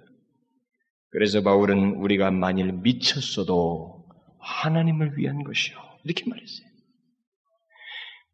[1.10, 4.04] 그래서 바울은 우리가 만일 미쳤어도
[4.40, 6.68] 하나님을 위한 것이요 이렇게 말했어요.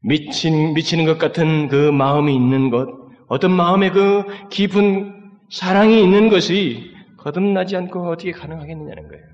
[0.00, 2.88] 미친 미치는 것 같은 그 마음이 있는 것,
[3.28, 9.24] 어떤 마음에 그 깊은 사랑이 있는 것이 거듭나지 않고 어떻게 가능하겠느냐는 거예요.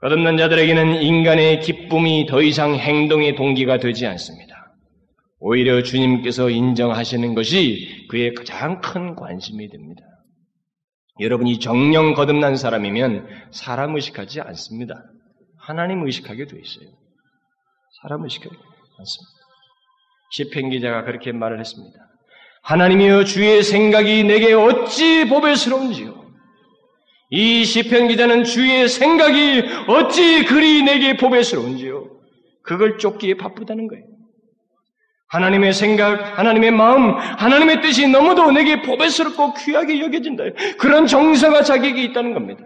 [0.00, 4.49] 거듭난 자들에게는 인간의 기쁨이 더 이상 행동의 동기가 되지 않습니다.
[5.40, 10.02] 오히려 주님께서 인정하시는 것이 그의 가장 큰 관심이 됩니다.
[11.18, 15.02] 여러분이 정령 거듭난 사람이면 사람 의식하지 않습니다.
[15.58, 16.88] 하나님 의식하게 돼 있어요.
[18.02, 19.40] 사람 의식하지 않습니다.
[20.32, 21.98] 시편 기자가 그렇게 말을 했습니다.
[22.62, 26.20] 하나님이여 주의 생각이 내게 어찌 보배스러운지요.
[27.30, 32.10] 이 시편 기자는 주의 생각이 어찌 그리 내게 보배스러운지요.
[32.62, 34.09] 그걸 쫓기에 바쁘다는 거예요.
[35.30, 40.44] 하나님의 생각, 하나님의 마음, 하나님의 뜻이 너무도 내게 보배스럽고 귀하게 여겨진다.
[40.78, 42.64] 그런 정서가 자기에게 있다는 겁니다.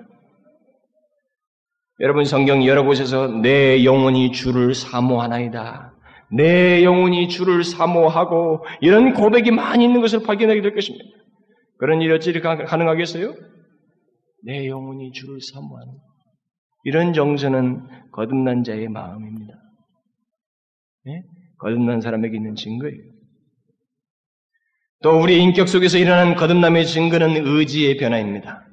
[2.01, 5.93] 여러분 성경 여러 곳에서 내 영혼이 주를 사모하나이다.
[6.33, 11.05] 내 영혼이 주를 사모하고 이런 고백이 많이 있는 것을 발견하게 될 것입니다.
[11.79, 13.35] 그런 일이 어찌 가능하겠어요?
[14.45, 15.93] 내 영혼이 주를 사모하는
[16.85, 19.55] 이런 정서는 거듭난 자의 마음입니다.
[21.05, 21.23] 네?
[21.65, 22.99] 거듭난 사람에게 있는 증거예요.
[25.03, 28.67] 또 우리 인격 속에서 일어나는 거듭남의 증거는 의지의 변화입니다.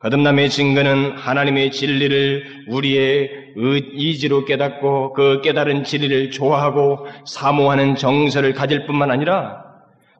[0.00, 9.12] 거듭남의 증거는 하나님의 진리를 우리의 의지로 깨닫고 그 깨달은 진리를 좋아하고 사모하는 정서를 가질 뿐만
[9.12, 9.62] 아니라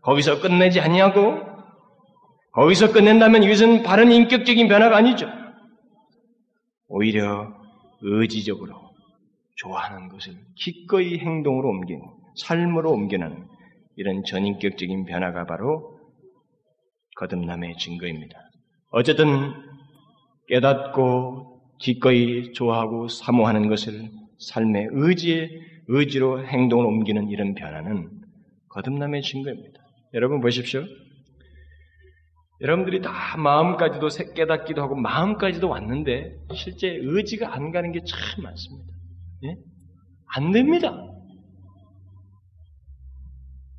[0.02, 1.40] 거기서 끝내지 아니하고
[2.52, 5.28] 거기서 끝낸다면 이것은 바른 인격적인 변화가 아니죠.
[6.86, 7.52] 오히려
[8.02, 8.91] 의지적으로
[9.56, 12.02] 좋아하는 것을 기꺼이 행동으로 옮기는,
[12.36, 13.46] 삶으로 옮겨내는
[13.96, 15.98] 이런 전인격적인 변화가 바로
[17.16, 18.38] 거듭남의 증거입니다.
[18.90, 19.52] 어쨌든
[20.48, 25.48] 깨닫고 기꺼이 좋아하고 사모하는 것을 삶의 의지에
[25.88, 28.10] 의지로 행동을 옮기는 이런 변화는
[28.68, 29.80] 거듭남의 증거입니다.
[30.14, 30.84] 여러분 보십시오.
[32.60, 38.91] 여러분들이 다 마음까지도 깨닫기도 하고 마음까지도 왔는데 실제 의지가 안 가는 게 참 많습니다.
[39.44, 39.56] 예?
[40.34, 40.96] 안 됩니다.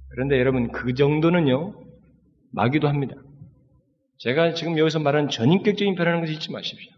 [0.09, 1.73] 그런데 여러분 그 정도는요
[2.51, 3.15] 마귀도 합니다.
[4.19, 6.91] 제가 지금 여기서 말하는 전인격적인 변화는 것을 잊지 마십시오.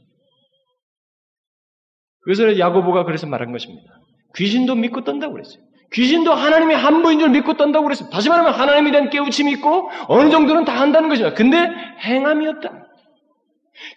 [2.22, 3.88] 그래서 야고보가 그래서 말한 것입니다.
[4.36, 5.64] 귀신도 믿고 떤다고 그랬어요.
[5.94, 8.10] 귀신도 하나님이 한 분인 줄 믿고 떤다고 그랬어요.
[8.10, 11.36] 다시 말하면 하나님에 대한 깨우침이 있고 어느 정도는 다 한다는 것입니다.
[11.36, 11.58] 근데
[12.02, 12.86] 행함이었다.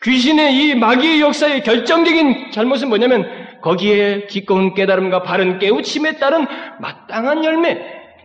[0.02, 6.46] 귀신의 이 마귀의 역사의 결정적인 잘못은 뭐냐면 거기에 기꺼운 깨달음과 바른 깨우침에 따른
[6.80, 7.78] 마땅한 열매,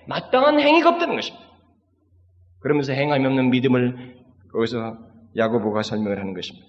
[0.07, 1.43] 마땅한 행위가 없다는 것입니다.
[2.59, 4.15] 그러면서 행함이 없는 믿음을
[4.51, 4.97] 거기서
[5.35, 6.67] 야고보가 설명을 하는 것입니다.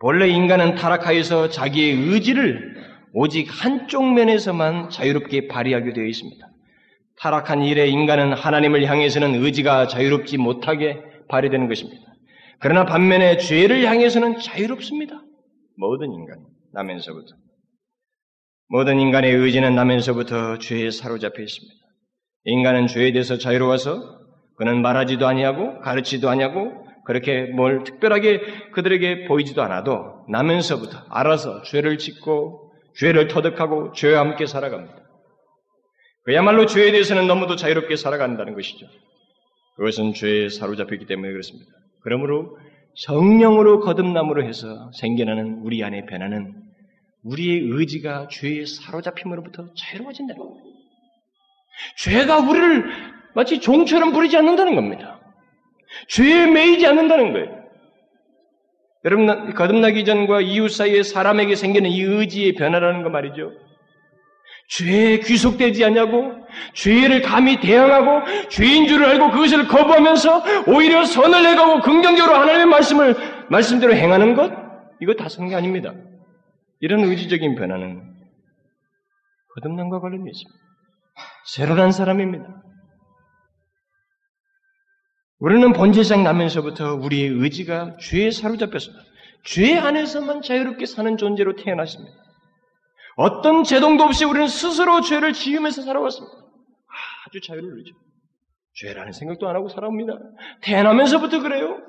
[0.00, 2.74] 본래 인간은 타락하여서 자기의 의지를
[3.12, 6.46] 오직 한쪽 면에서만 자유롭게 발휘하게 되어 있습니다.
[7.18, 12.02] 타락한 일에 인간은 하나님을 향해서는 의지가 자유롭지 못하게 발휘되는 것입니다.
[12.60, 15.20] 그러나 반면에 죄를 향해서는 자유롭습니다.
[15.76, 16.49] 모든 인간.
[16.72, 17.34] 나면서부터.
[18.68, 21.74] 모든 인간의 의지는 나면서부터 죄에 사로잡혀 있습니다.
[22.44, 24.20] 인간은 죄에 대해서 자유로워서
[24.56, 32.72] 그는 말하지도 아니하고 가르치지도 아니하고 그렇게 뭘 특별하게 그들에게 보이지도 않아도 나면서부터 알아서 죄를 짓고
[32.98, 34.96] 죄를 터득하고 죄와 함께 살아갑니다.
[36.22, 38.86] 그야말로 죄에 대해서는 너무도 자유롭게 살아간다는 것이죠.
[39.76, 41.72] 그것은 죄에 사로잡혔기 때문에 그렇습니다.
[42.02, 42.56] 그러므로
[42.94, 46.54] 성령으로 거듭남으로 해서 생겨나는 우리 안에 변하는
[47.22, 50.66] 우리의 의지가 죄의 사로잡힘으로부터 자유로워진다는 겁니다.
[51.98, 52.84] 죄가 우리를
[53.34, 55.20] 마치 종처럼 부리지 않는다는 겁니다.
[56.08, 57.60] 죄에 매이지 않는다는 거예요.
[59.04, 63.52] 여러분, 거듭나기 전과 이후 사이에 사람에게 생기는 이 의지의 변화라는 거 말이죠.
[64.70, 66.32] 죄에 귀속되지 않냐고,
[66.74, 73.16] 죄를 감히 대항하고, 죄인 줄을 알고 그것을 거부하면서 오히려 선을 내가고 긍정적으로 하나님의 말씀을,
[73.50, 74.52] 말씀대로 행하는 것?
[75.02, 75.92] 이거 다 성경 아닙니다.
[76.78, 78.14] 이런 의지적인 변화는
[79.54, 80.60] 거듭남과 관련이 있습니다.
[81.46, 82.62] 새로 난 사람입니다.
[85.40, 88.92] 우리는 본질상 나면서부터 우리의 의지가 죄에 사로잡혀서
[89.42, 92.29] 죄 안에서만 자유롭게 사는 존재로 태어났습니다.
[93.20, 96.34] 어떤 제동도 없이 우리는 스스로 죄를 지으면서 살아왔습니다.
[97.26, 97.94] 아주 자유를 누리죠.
[98.72, 100.14] 죄라는 생각도 안 하고 살아옵니다.
[100.62, 101.82] 태어나면서부터 그래요.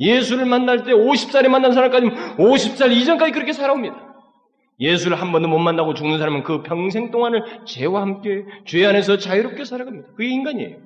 [0.00, 2.06] 예수를 만날 때 50살에 만난 사람까지
[2.38, 3.94] 50살 이전까지 그렇게 살아옵니다.
[4.80, 9.64] 예수를 한 번도 못 만나고 죽는 사람은 그 평생 동안을 죄와 함께 죄 안에서 자유롭게
[9.64, 10.14] 살아갑니다.
[10.14, 10.78] 그게 인간이에요.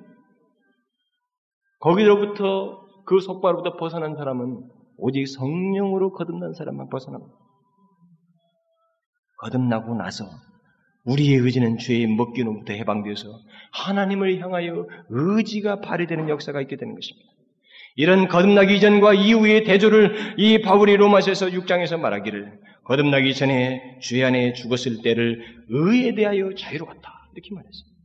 [1.79, 4.61] 거기로부터 그 속바로부터 벗어난 사람은
[4.97, 7.44] 오직 성령으로 거듭난 사람만 벗어납니다.
[9.37, 10.25] 거듭나고 나서
[11.05, 13.39] 우리의 의지는 죄의 먹기로부터 해방되어서
[13.71, 17.29] 하나님을 향하여 의지가 발휘되는 역사가 있게 되는 것입니다.
[17.95, 25.01] 이런 거듭나기 이전과 이후의 대조를 이 바울이 로마서에서 6장에서 말하기를 거듭나기 전에 죄 안에 죽었을
[25.01, 27.29] 때를 의에 대하여 자유로웠다.
[27.33, 27.95] 이렇게 말했어요.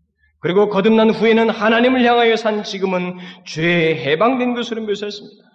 [0.41, 5.49] 그리고 거듭난 후에는 하나님을 향하여 산 지금은 죄에 해방된 것으로 묘사했습니다.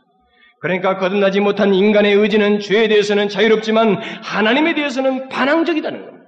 [0.61, 6.25] 그러니까 거듭나지 못한 인간의 의지는 죄에 대해서는 자유롭지만 하나님에 대해서는 반항적이다는 겁니다.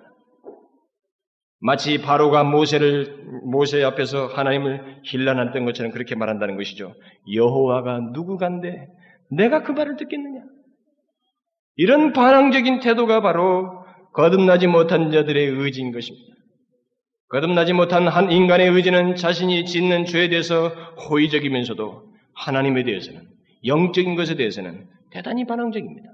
[1.60, 6.94] 마치 바로가 모세를 모세 앞에서 하나님을 힐난했던 것처럼 그렇게 말한다는 것이죠.
[7.34, 8.88] 여호와가 누구간데
[9.32, 10.42] 내가 그 말을 듣겠느냐?
[11.76, 16.36] 이런 반항적인 태도가 바로 거듭나지 못한 자들의 의지인 것입니다.
[17.30, 20.70] 거듭나지 못한 한 인간의 의지는 자신이 짓는 죄에 대해서
[21.10, 23.37] 호의적이면서도 하나님에 대해서는
[23.68, 26.10] 영적인 것에 대해서는 대단히 반항적입니다.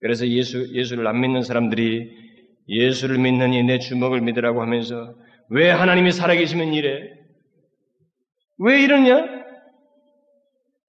[0.00, 2.10] 그래서 예수, 예수를 안 믿는 사람들이
[2.68, 5.14] 예수를 믿느니 내 주먹을 믿으라고 하면서
[5.48, 7.10] 왜 하나님이 살아계시면 이래?
[8.58, 9.24] 왜 이러냐?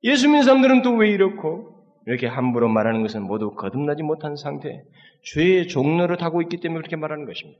[0.03, 1.75] 예수 믿는 사람들은 또 왜 이렇고?
[2.05, 4.81] 이렇게 함부로 말하는 것은 모두 거듭나지 못한 상태,
[5.23, 7.59] 죄의 종로를 타고 있기 때문에 그렇게 말하는 것입니다.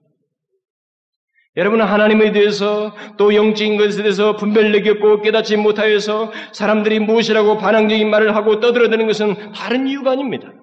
[1.58, 8.36] 여러분은 하나님에 대해서 또 영적인 것에 대해서 분별을 느꼈고 깨닫지 못하여서 사람들이 무엇이라고 반항적인 말을
[8.36, 10.54] 하고 떠들어대는 것은 다른 이유가 아닙니다.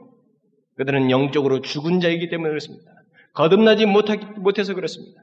[0.76, 2.90] 그들은 영적으로 죽은 자이기 때문에 그렇습니다.
[3.32, 5.20] 거듭나지 못해서 그렇습니다.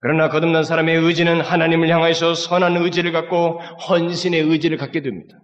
[0.00, 5.38] 그러나 거듭난 사람의 의지는 하나님을 향하여서 선한 의지를 갖고 헌신의 의지를 갖게 됩니다.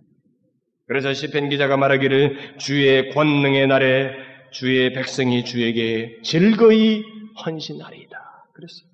[0.88, 4.10] 그래서 시편 기자가 말하기를 주의 권능의 날에
[4.50, 7.04] 주의 백성이 주에게 즐거이
[7.44, 8.18] 헌신하리이다.
[8.54, 8.87] 그랬어요.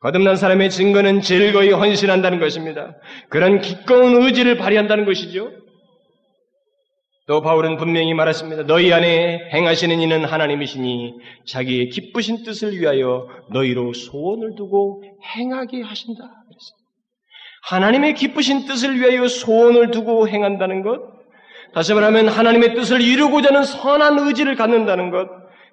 [0.00, 2.96] 거듭난 사람의 증거는 즐거이 헌신한다는 것입니다.
[3.28, 5.50] 그런 기꺼운 의지를 발휘한다는 것이죠.
[7.26, 8.64] 또 바울은 분명히 말했습니다.
[8.64, 11.14] 너희 안에 행하시는 이는 하나님이시니
[11.46, 15.04] 자기의 기쁘신 뜻을 위하여 너희로 소원을 두고
[15.36, 16.24] 행하게 하신다.
[17.68, 20.98] 하나님의 기쁘신 뜻을 위하여 소원을 두고 행한다는 것,
[21.74, 25.28] 다시 말하면 하나님의 뜻을 이루고자 하는 선한 의지를 갖는다는 것,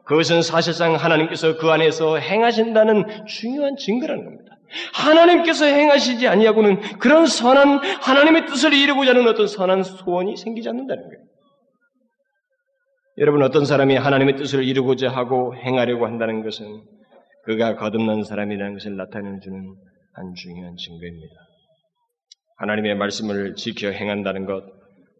[0.07, 4.57] 그것은 사실상 하나님께서 그 안에서 행하신다는 중요한 증거라는 겁니다.
[4.93, 11.23] 하나님께서 행하시지 아니하고는 그런 선한 하나님의 뜻을 이루고자 하는 어떤 선한 소원이 생기지 않는다는 거예요.
[13.19, 16.83] 여러분 어떤 사람이 하나님의 뜻을 이루고자 하고 행하려고 한다는 것은
[17.45, 19.75] 그가 거듭난 사람이라는 것을 나타내 주는
[20.13, 21.35] 한 중요한 증거입니다.
[22.57, 24.63] 하나님의 말씀을 지켜 행한다는 것,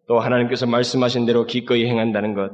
[0.07, 2.51] 또 하나님께서 말씀하신 대로 기꺼이 행한다는 것,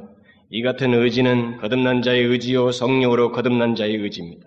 [0.56, 4.46] 이 같은 의지는 거듭난 자의 의지요 성령으로 거듭난 자의 의지입니다.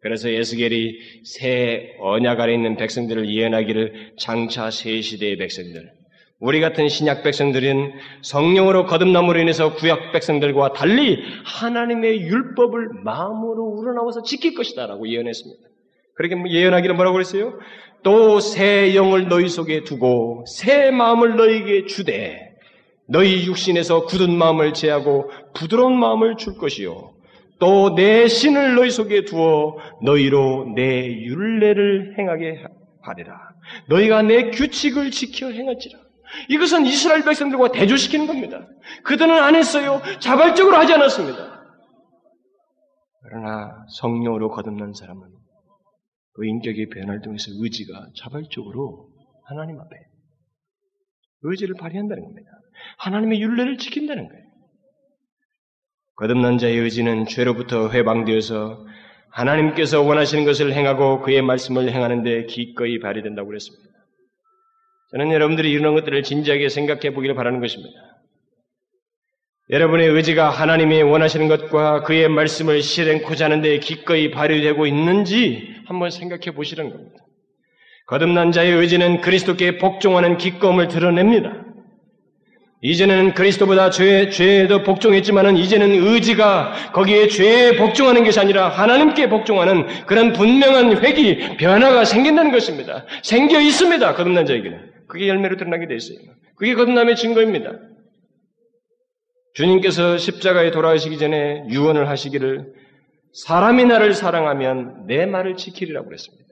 [0.00, 5.92] 그래서 예스겔이 새 언약 아래 있는 백성들을 예언하기를 장차 새 시대의 백성들,
[6.40, 7.92] 우리 같은 신약 백성들은
[8.22, 15.62] 성령으로 거듭남으로 인해서 구약 백성들과 달리 하나님의 율법을 마음으로 우러나와서 지킬 것이다라고 예언했습니다.
[16.14, 17.58] 그렇게 예언하기를 뭐라고 그랬어요?
[18.02, 22.53] 또 새 영을 너희 속에 두고 새 마음을 너희에게 주되
[23.08, 27.12] 너희 육신에서 굳은 마음을 제하고 부드러운 마음을 줄 것이요.
[27.60, 32.64] 또 내 신을 너희 속에 두어 너희로 내 율례를 행하게
[33.02, 33.38] 하리라.
[33.88, 35.98] 너희가 내 규칙을 지켜 행할지라.
[36.48, 38.66] 이것은 이스라엘 백성들과 대조시키는 겁니다.
[39.04, 40.00] 그들은 안 했어요.
[40.20, 41.54] 자발적으로 하지 않았습니다.
[43.22, 45.22] 그러나 성령으로 거듭난 사람은
[46.34, 49.08] 그 인격의 변화를 통해서 의지가 자발적으로
[49.44, 49.96] 하나님 앞에
[51.42, 52.50] 의지를 발휘한다는 겁니다.
[52.98, 54.44] 하나님의 윤례를 지킨다는 거예요.
[56.16, 58.86] 거듭난 자의 의지는 죄로부터 회방되어서
[59.30, 63.84] 하나님께서 원하시는 것을 행하고 그의 말씀을 행하는데 기꺼이 발휘된다고 그랬습니다.
[65.10, 67.98] 저는 여러분들이 이런 것들을 진지하게 생각해 보기를 바라는 것입니다.
[69.70, 76.90] 여러분의 의지가 하나님이 원하시는 것과 그의 말씀을 실행코자 하는데 기꺼이 발휘되고 있는지 한번 생각해 보시는
[76.90, 77.16] 겁니다.
[78.06, 81.63] 거듭난 자의 의지는 그리스도께 복종하는 기꺼움을 드러냅니다.
[82.86, 89.86] 이제는 그리스도보다 죄, 죄에 더 복종했지만은 이제는 의지가 거기에 죄에 복종하는 것이 아니라 하나님께 복종하는
[90.04, 93.06] 그런 분명한 회기, 변화가 생긴다는 것입니다.
[93.22, 94.12] 생겨 있습니다.
[94.12, 94.92] 거듭난 자에게는.
[95.08, 96.18] 그게 열매로 드러나게 돼 있어요.
[96.56, 97.72] 그게 거듭남의 증거입니다.
[99.54, 102.74] 주님께서 십자가에 돌아가시기 전에 유언을 하시기를
[103.32, 106.44] 사람이 나를 사랑하면 내 말을 지키리라고 그랬습니다.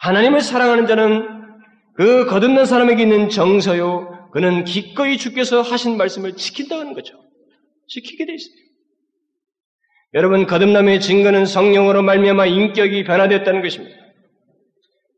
[0.00, 1.28] 하나님을 사랑하는 자는
[1.94, 7.14] 그 거듭난 사람에게 있는 정서요, 그는 기꺼이 주께서 하신 말씀을 지킨다는 거죠.
[7.88, 8.54] 지키게 돼 있어요.
[10.14, 13.96] 여러분 거듭남의 증거는 성령으로 말미암아 인격이 변화됐다는 것입니다.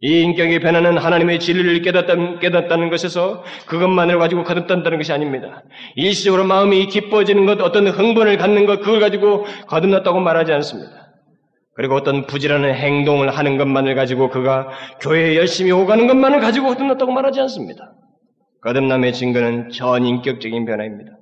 [0.00, 5.62] 이 인격의 변화는 하나님의 진리를 깨닫다는, 깨닫다는 것에서 그것만을 가지고 거듭단다는 것이 아닙니다.
[5.96, 10.90] 일시적으로 마음이 기뻐지는 것, 어떤 흥분을 갖는 것, 그걸 가지고 거듭났다고 말하지 않습니다.
[11.74, 14.68] 그리고 어떤 부지런한 행동을 하는 것만을 가지고 그가
[15.00, 17.94] 교회에 열심히 오가는 것만을 가지고 거듭났다고 말하지 않습니다.
[18.64, 21.12] 거듭남의 증거는 전인격적인 변화입니다.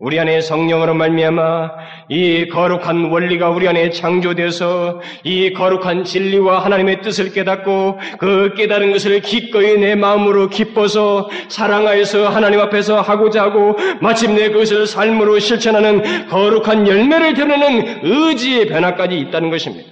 [0.00, 1.70] 우리 안에 성령으로 말미암아
[2.08, 9.20] 이 거룩한 원리가 우리 안에 창조되어서 이 거룩한 진리와 하나님의 뜻을 깨닫고 그 깨달은 것을
[9.20, 17.34] 기꺼이 내 마음으로 기뻐서 사랑하여서 하나님 앞에서 하고자 하고 마침내 그것을 삶으로 실천하는 거룩한 열매를
[17.34, 19.90] 드러내는 의지의 변화까지 있다는 것입니다.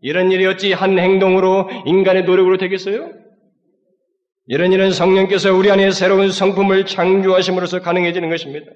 [0.00, 3.23] 이런 일이 어찌 한 행동으로 인간의 노력으로 되겠어요?
[4.46, 8.66] 이런 일은 성령께서 우리 안에 새로운 성품을 창조하심으로써 가능해지는 것입니다.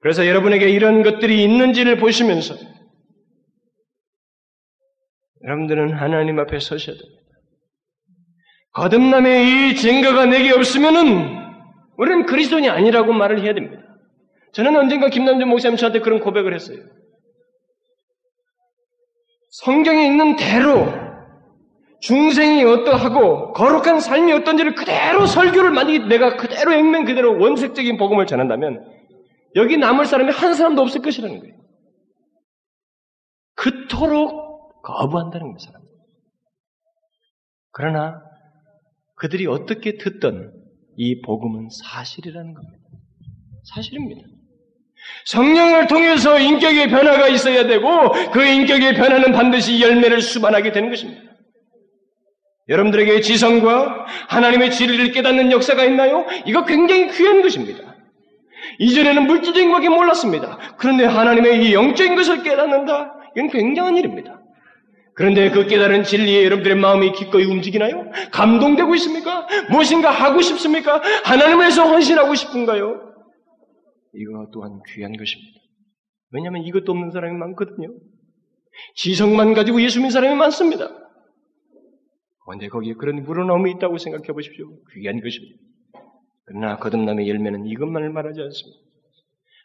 [0.00, 2.56] 그래서 여러분에게 이런 것들이 있는지를 보시면서
[5.44, 7.22] 여러분들은 하나님 앞에 서셔야 됩니다.
[8.72, 11.42] 거듭남의 이 증거가 내게 없으면은
[11.98, 13.80] 우리는 그리스도인이 아니라고 말을 해야 됩니다.
[14.52, 16.78] 저는 언젠가 김남준 목사님 저한테 그런 고백을 했어요.
[19.50, 21.11] 성경에 있는 대로
[22.02, 28.84] 중생이 어떠하고 거룩한 삶이 어떤지를 그대로 설교를 만약에 내가 그대로 액면 그대로 원색적인 복음을 전한다면
[29.54, 31.54] 여기 남을 사람이 한 사람도 없을 것이라는 거예요.
[33.54, 35.82] 그토록 거부한다는 거예요, 사람.
[37.70, 38.20] 그러나
[39.14, 40.52] 그들이 어떻게 듣던
[40.96, 42.78] 이 복음은 사실이라는 겁니다.
[43.74, 44.22] 사실입니다.
[45.26, 51.21] 성령을 통해서 인격의 변화가 있어야 되고 그 인격의 변화는 반드시 열매를 수반하게 되는 것입니다.
[52.72, 56.26] 여러분들에게 지성과 하나님의 진리를 깨닫는 역사가 있나요?
[56.46, 57.94] 이거 굉장히 귀한 것입니다.
[58.78, 60.58] 이전에는 물질적인 것밖에 몰랐습니다.
[60.78, 63.14] 그런데 하나님의 이 영적인 것을 깨닫는다?
[63.36, 64.40] 이건 굉장한 일입니다.
[65.14, 68.10] 그런데 그 깨달은 진리에 여러분들의 마음이 기꺼이 움직이나요?
[68.32, 69.46] 감동되고 있습니까?
[69.70, 71.02] 무엇인가 하고 싶습니까?
[71.24, 73.12] 하나님을 위해서 헌신하고 싶은가요?
[74.14, 75.60] 이거 또한 귀한 것입니다.
[76.30, 77.88] 왜냐하면 이것도 없는 사람이 많거든요.
[78.96, 80.88] 지성만 가지고 예수 믿는 사람이 많습니다.
[82.46, 84.66] 그런데 거기에 그런 물어나움이 있다고 생각해 보십시오.
[84.94, 85.56] 귀한 것입니다.
[86.44, 88.78] 그러나 거듭남의 열매는 이것만을 말하지 않습니다.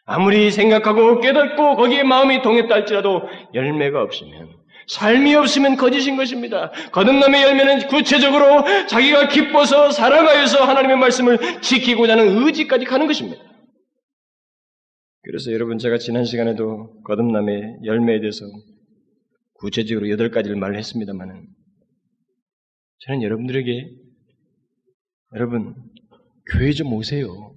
[0.04, 3.22] 아무리 생각하고 깨닫고 거기에 마음이 동했다 할지라도
[3.52, 4.56] 열매가 없으면
[4.86, 6.70] 삶이 없으면 거짓인 것입니다.
[6.92, 13.42] 거듭남의 열매는 구체적으로 자기가 기뻐서 살아가여서 하나님의 말씀을 지키고자 하는 의지까지 가는 것입니다.
[15.22, 18.46] 그래서 여러분 제가 지난 시간에도 거듭남의 열매에 대해서
[19.52, 21.57] 구체적으로 여덟 가지를 말했습니다만은
[23.06, 23.90] 저는 여러분들에게
[25.34, 25.74] 여러분
[26.52, 27.52] 교회 좀 오세요.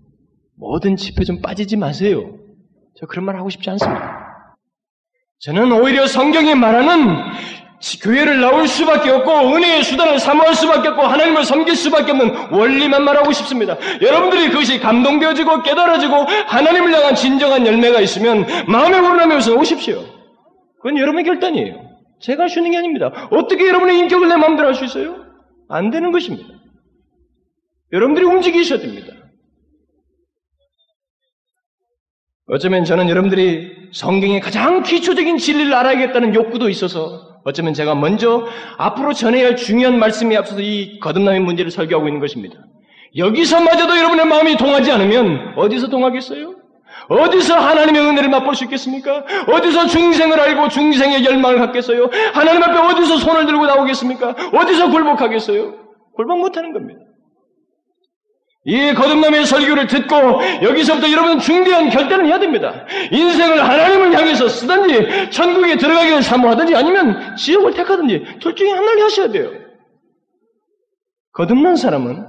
[0.58, 2.38] 뭐든 집회 좀 빠지지 마세요.
[3.00, 4.56] 저 그런 말 하고 싶지 않습니다.
[5.40, 7.16] 저는 오히려 성경이 말하는
[8.04, 13.32] 교회를 나올 수밖에 없고 은혜의 수단을 사모할 수밖에 없고 하나님을 섬길 수밖에 없는 원리만 말하고
[13.32, 13.76] 싶습니다.
[14.02, 16.14] 여러분들이 그것이 감동되어지고 깨달아지고
[16.46, 20.04] 하나님을 향한 진정한 열매가 있으면 마음에 우러나면서 오십시오.
[20.78, 21.90] 그건 여러분의 결단이에요.
[22.20, 23.08] 제가 쉬는 게 아닙니다.
[23.32, 25.31] 어떻게 여러분의 인격을 내 마음대로 할 수 있어요?
[25.72, 26.48] 안 되는 것입니다.
[27.94, 29.14] 여러분들이 움직이셔야 됩니다.
[32.48, 38.46] 어쩌면 저는 여러분들이 성경의 가장 기초적인 진리를 알아야겠다는 욕구도 있어서 어쩌면 제가 먼저
[38.78, 42.56] 앞으로 전해야 할 중요한 말씀에 앞서서 이 거듭남의 문제를 설교하고 있는 것입니다.
[43.16, 46.61] 여기서마저도 여러분의 마음이 동하지 않으면 어디서 동하겠어요?
[47.10, 49.24] 어디서 하나님의 은혜를 맛볼 수 있겠습니까?
[49.48, 52.10] 어디서 중생을 알고 중생의 열망을 갖겠어요?
[52.34, 54.36] 하나님 앞에 어디서 손을 들고 나오겠습니까?
[54.54, 55.76] 어디서 굴복하겠어요?
[56.16, 57.02] 굴복 못하는 겁니다.
[58.64, 60.16] 이 거듭남의 설교를 듣고
[60.62, 62.86] 여기서부터 여러분 중대한 결단을 해야 됩니다.
[63.12, 69.52] 인생을 하나님을 향해서 쓰든지 천국에 들어가기를 사모하든지 아니면 지옥을 택하든지 둘 중에 하나를 하셔야 돼요.
[71.34, 72.28] 거듭난 사람은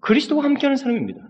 [0.00, 1.20] 그리스도와 함께하는 사람입니다.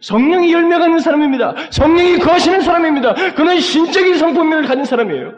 [0.00, 1.70] 성령이 열매가 있는 사람입니다.
[1.70, 3.34] 성령이 거하시는 사람입니다.
[3.34, 5.32] 그는 신적인 성품을 가진 사람이에요.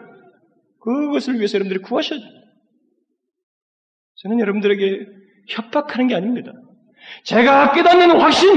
[0.81, 2.31] 그것을 위해서 여러분들이 구하셔야 돼요.
[4.17, 5.07] 저는 여러분들에게
[5.49, 6.53] 협박하는 게 아닙니다.
[7.25, 8.51] 제가 깨닫는 확신,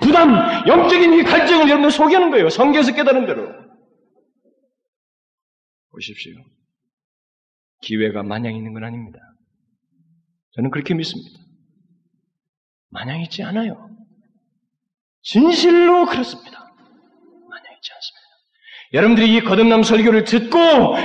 [0.00, 0.30] 부담,
[0.66, 2.48] 영적인 이 갈증을 여러분들 소개하는 거예요.
[2.48, 3.52] 성경에서 깨달은 대로.
[5.90, 6.34] 보십시오.
[7.80, 9.18] 기회가 마냥 있는 건 아닙니다.
[10.52, 11.40] 저는 그렇게 믿습니다.
[12.90, 13.90] 마냥 있지 않아요.
[15.28, 16.58] 진실로 그렇습니다.
[17.50, 18.28] 마냥 있지 않습니다.
[18.94, 20.58] 여러분들이 이 거듭남 설교를 듣고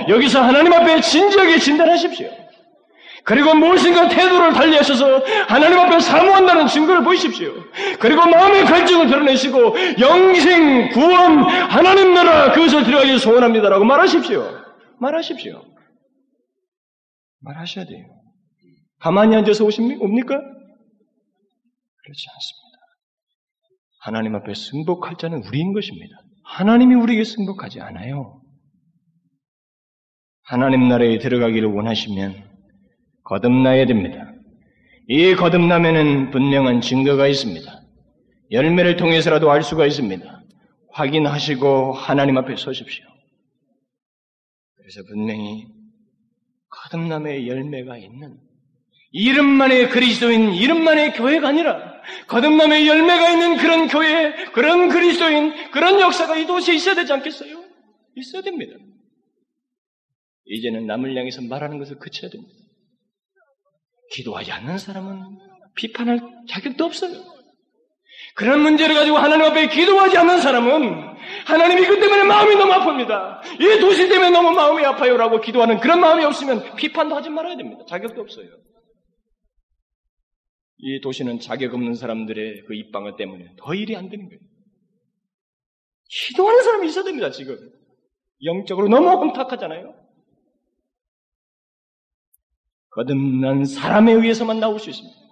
[0.07, 2.29] 여기서 하나님 앞에 진지하게 진단하십시오.
[3.25, 7.53] 그리고 무엇인가 태도를 달리하셔서 하나님 앞에 사모한다는 증거를 보이십시오.
[7.99, 14.63] 그리고 마음의 갈증을 드러내시고 영생, 구원, 하나님 나라 그것을 들어가기 소원합니다라고 말하십시오.
[14.99, 15.65] 말하십시오.
[17.41, 18.05] 말하셔야 돼요.
[18.99, 20.39] 가만히 앉아서 오십니까?
[22.03, 22.62] 그렇지 않습니다.
[24.03, 26.13] 하나님 앞에 승복할 자는 우리인 것입니다.
[26.43, 28.41] 하나님이 우리에게 승복하지 않아요.
[30.43, 32.35] 하나님 나라에 들어가기를 원하시면
[33.23, 34.33] 거듭나야 됩니다.
[35.07, 37.71] 이 거듭남에는 분명한 증거가 있습니다.
[38.51, 40.43] 열매를 통해서라도 알 수가 있습니다.
[40.91, 43.05] 확인하시고 하나님 앞에 서십시오.
[44.75, 45.65] 그래서 분명히
[46.67, 48.37] 거듭남의 열매가 있는
[49.11, 51.92] 이름만의 그리스도인, 이름만의 교회가 아니라
[52.27, 57.63] 거듭남의 열매가 있는 그런 교회, 그런 그리스도인, 그런 역사가 이 도시에 있어야 되지 않겠어요?
[58.15, 58.75] 있어야 됩니다.
[60.45, 62.53] 이제는 남을 향해서 말하는 것을 그쳐야 됩니다.
[64.11, 65.21] 기도하지 않는 사람은
[65.75, 67.33] 비판할 자격도 없어요.
[68.35, 71.13] 그런 문제를 가지고 하나님 앞에 기도하지 않는 사람은
[71.45, 73.61] 하나님이 그 때문에 마음이 너무 아픕니다.
[73.61, 77.83] 이 도시 때문에 너무 마음이 아파요라고 기도하는 그런 마음이 없으면 비판도 하지 말아야 됩니다.
[77.87, 78.47] 자격도 없어요.
[80.77, 84.39] 이 도시는 자격 없는 사람들의 그 입방어 때문에 더 일이 안 되는 거예요.
[86.09, 87.57] 기도하는 사람이 있어야 됩니다, 지금.
[88.43, 89.95] 영적으로 너무 혼탁하잖아요.
[92.91, 95.23] 거듭난 사람에 의해서만 나올 수 있습니다.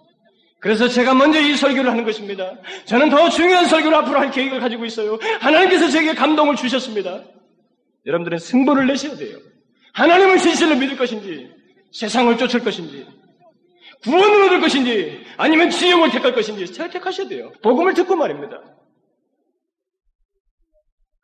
[0.60, 2.56] 그래서 제가 먼저 이 설교를 하는 것입니다.
[2.86, 5.18] 저는 더 중요한 설교를 앞으로 할 계획을 가지고 있어요.
[5.40, 7.24] 하나님께서 제게 감동을 주셨습니다.
[8.06, 9.40] 여러분들은 승부를 내셔야 돼요.
[9.94, 11.50] 하나님을 진실로 믿을 것인지,
[11.92, 13.06] 세상을 쫓을 것인지,
[14.04, 17.52] 구원을 얻을 것인지, 아니면 지옥을 택할 것인지 선택하셔야 돼요.
[17.62, 18.62] 복음을 듣고 말입니다.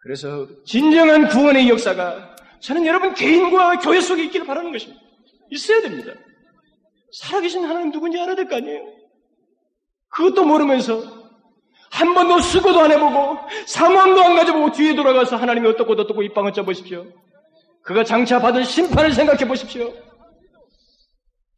[0.03, 5.01] 그래서 진정한 구원의 역사가 저는 여러분 개인과 교회 속에 있기를 바라는 것입니다.
[5.49, 6.13] 있어야 됩니다.
[7.19, 8.81] 살아계신 하나님 누군지 알아야 될 거 아니에요?
[10.09, 11.01] 그것도 모르면서
[11.91, 17.05] 한 번도 수고도 안 해보고 사모함도 안 가져보고 뒤에 돌아가서 하나님이 어떻고 어떻고 입방을 쪄보십시오.
[17.83, 19.93] 그가 장차 받을 심판을 생각해 보십시오.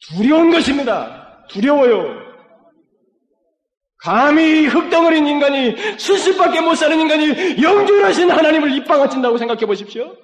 [0.10, 1.46] 두려운 것입니다.
[1.50, 2.28] 두려워요.
[4.02, 10.16] 감히 흙덩어린 인간이 수십밖에 못 사는 인간이 영존하신 하나님을 입방아 찐다고 생각해 보십시오.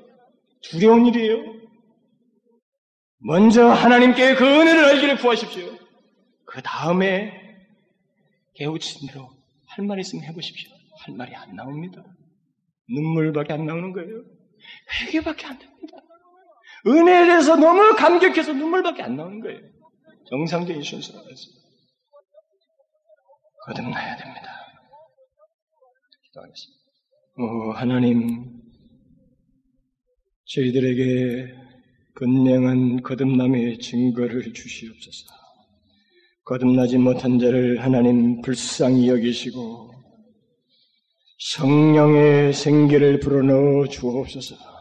[0.63, 1.37] 두려운 일이에요.
[3.19, 5.67] 먼저 하나님께 그 은혜를 알기를 구하십시오.
[6.45, 7.33] 그 다음에
[8.55, 9.29] 깨우친 대로
[9.67, 10.71] 할 말 있으면 해보십시오.
[11.05, 12.01] 할 말이 안 나옵니다.
[12.89, 14.23] 눈물밖에 안 나오는 거예요.
[15.01, 15.97] 회개밖에 안 됩니다.
[16.87, 19.59] 은혜에 대해서 너무 감격해서 눈물밖에 안 나오는 거예요.
[20.29, 21.65] 정상적인 순서라서.
[23.65, 24.51] 거듭나야 됩니다.
[26.27, 26.83] 기도하겠습니다.
[27.37, 28.61] 오, 하나님,
[30.45, 31.53] 저희들에게
[32.15, 35.25] 분명한 거듭남의 증거를 주시옵소서.
[36.45, 39.91] 거듭나지 못한 자를 하나님 불쌍히 여기시고
[41.55, 44.74] 성령의 생기를 불어넣어 주옵소서.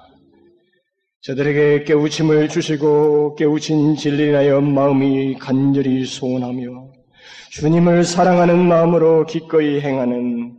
[1.24, 6.88] 저들에게 깨우침을 주시고 깨우친 진리하여 마음이 간절히 소원하며
[7.48, 10.54] 주님을 사랑하는 마음으로 기꺼이 행하는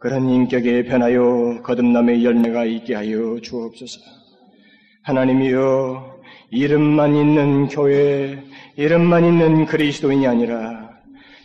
[0.00, 4.00] 그런 인격에 변하여 거듭남의 열매가 있게 하여 주옵소서.
[5.04, 8.42] 하나님이여 이름만 있는 교회,
[8.74, 10.81] 이름만 있는 그리스도인이 아니라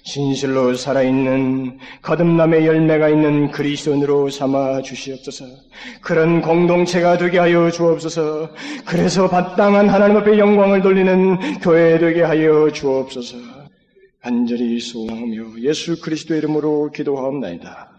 [0.08, 5.45] 진실로 살아있는 거듭남의 열매가 있는 그리스도인으로 삼아 주시옵소서.
[6.01, 8.49] 그런 공동체가 되게 하여 주옵소서.
[8.86, 13.38] 그래서 바땅한 하나님 앞에 영광을 돌리는 교회 되게 하여 주옵소서.
[14.22, 17.97] 간절히 소원하며 예수 그리스도 이름으로 기도하옵나이다.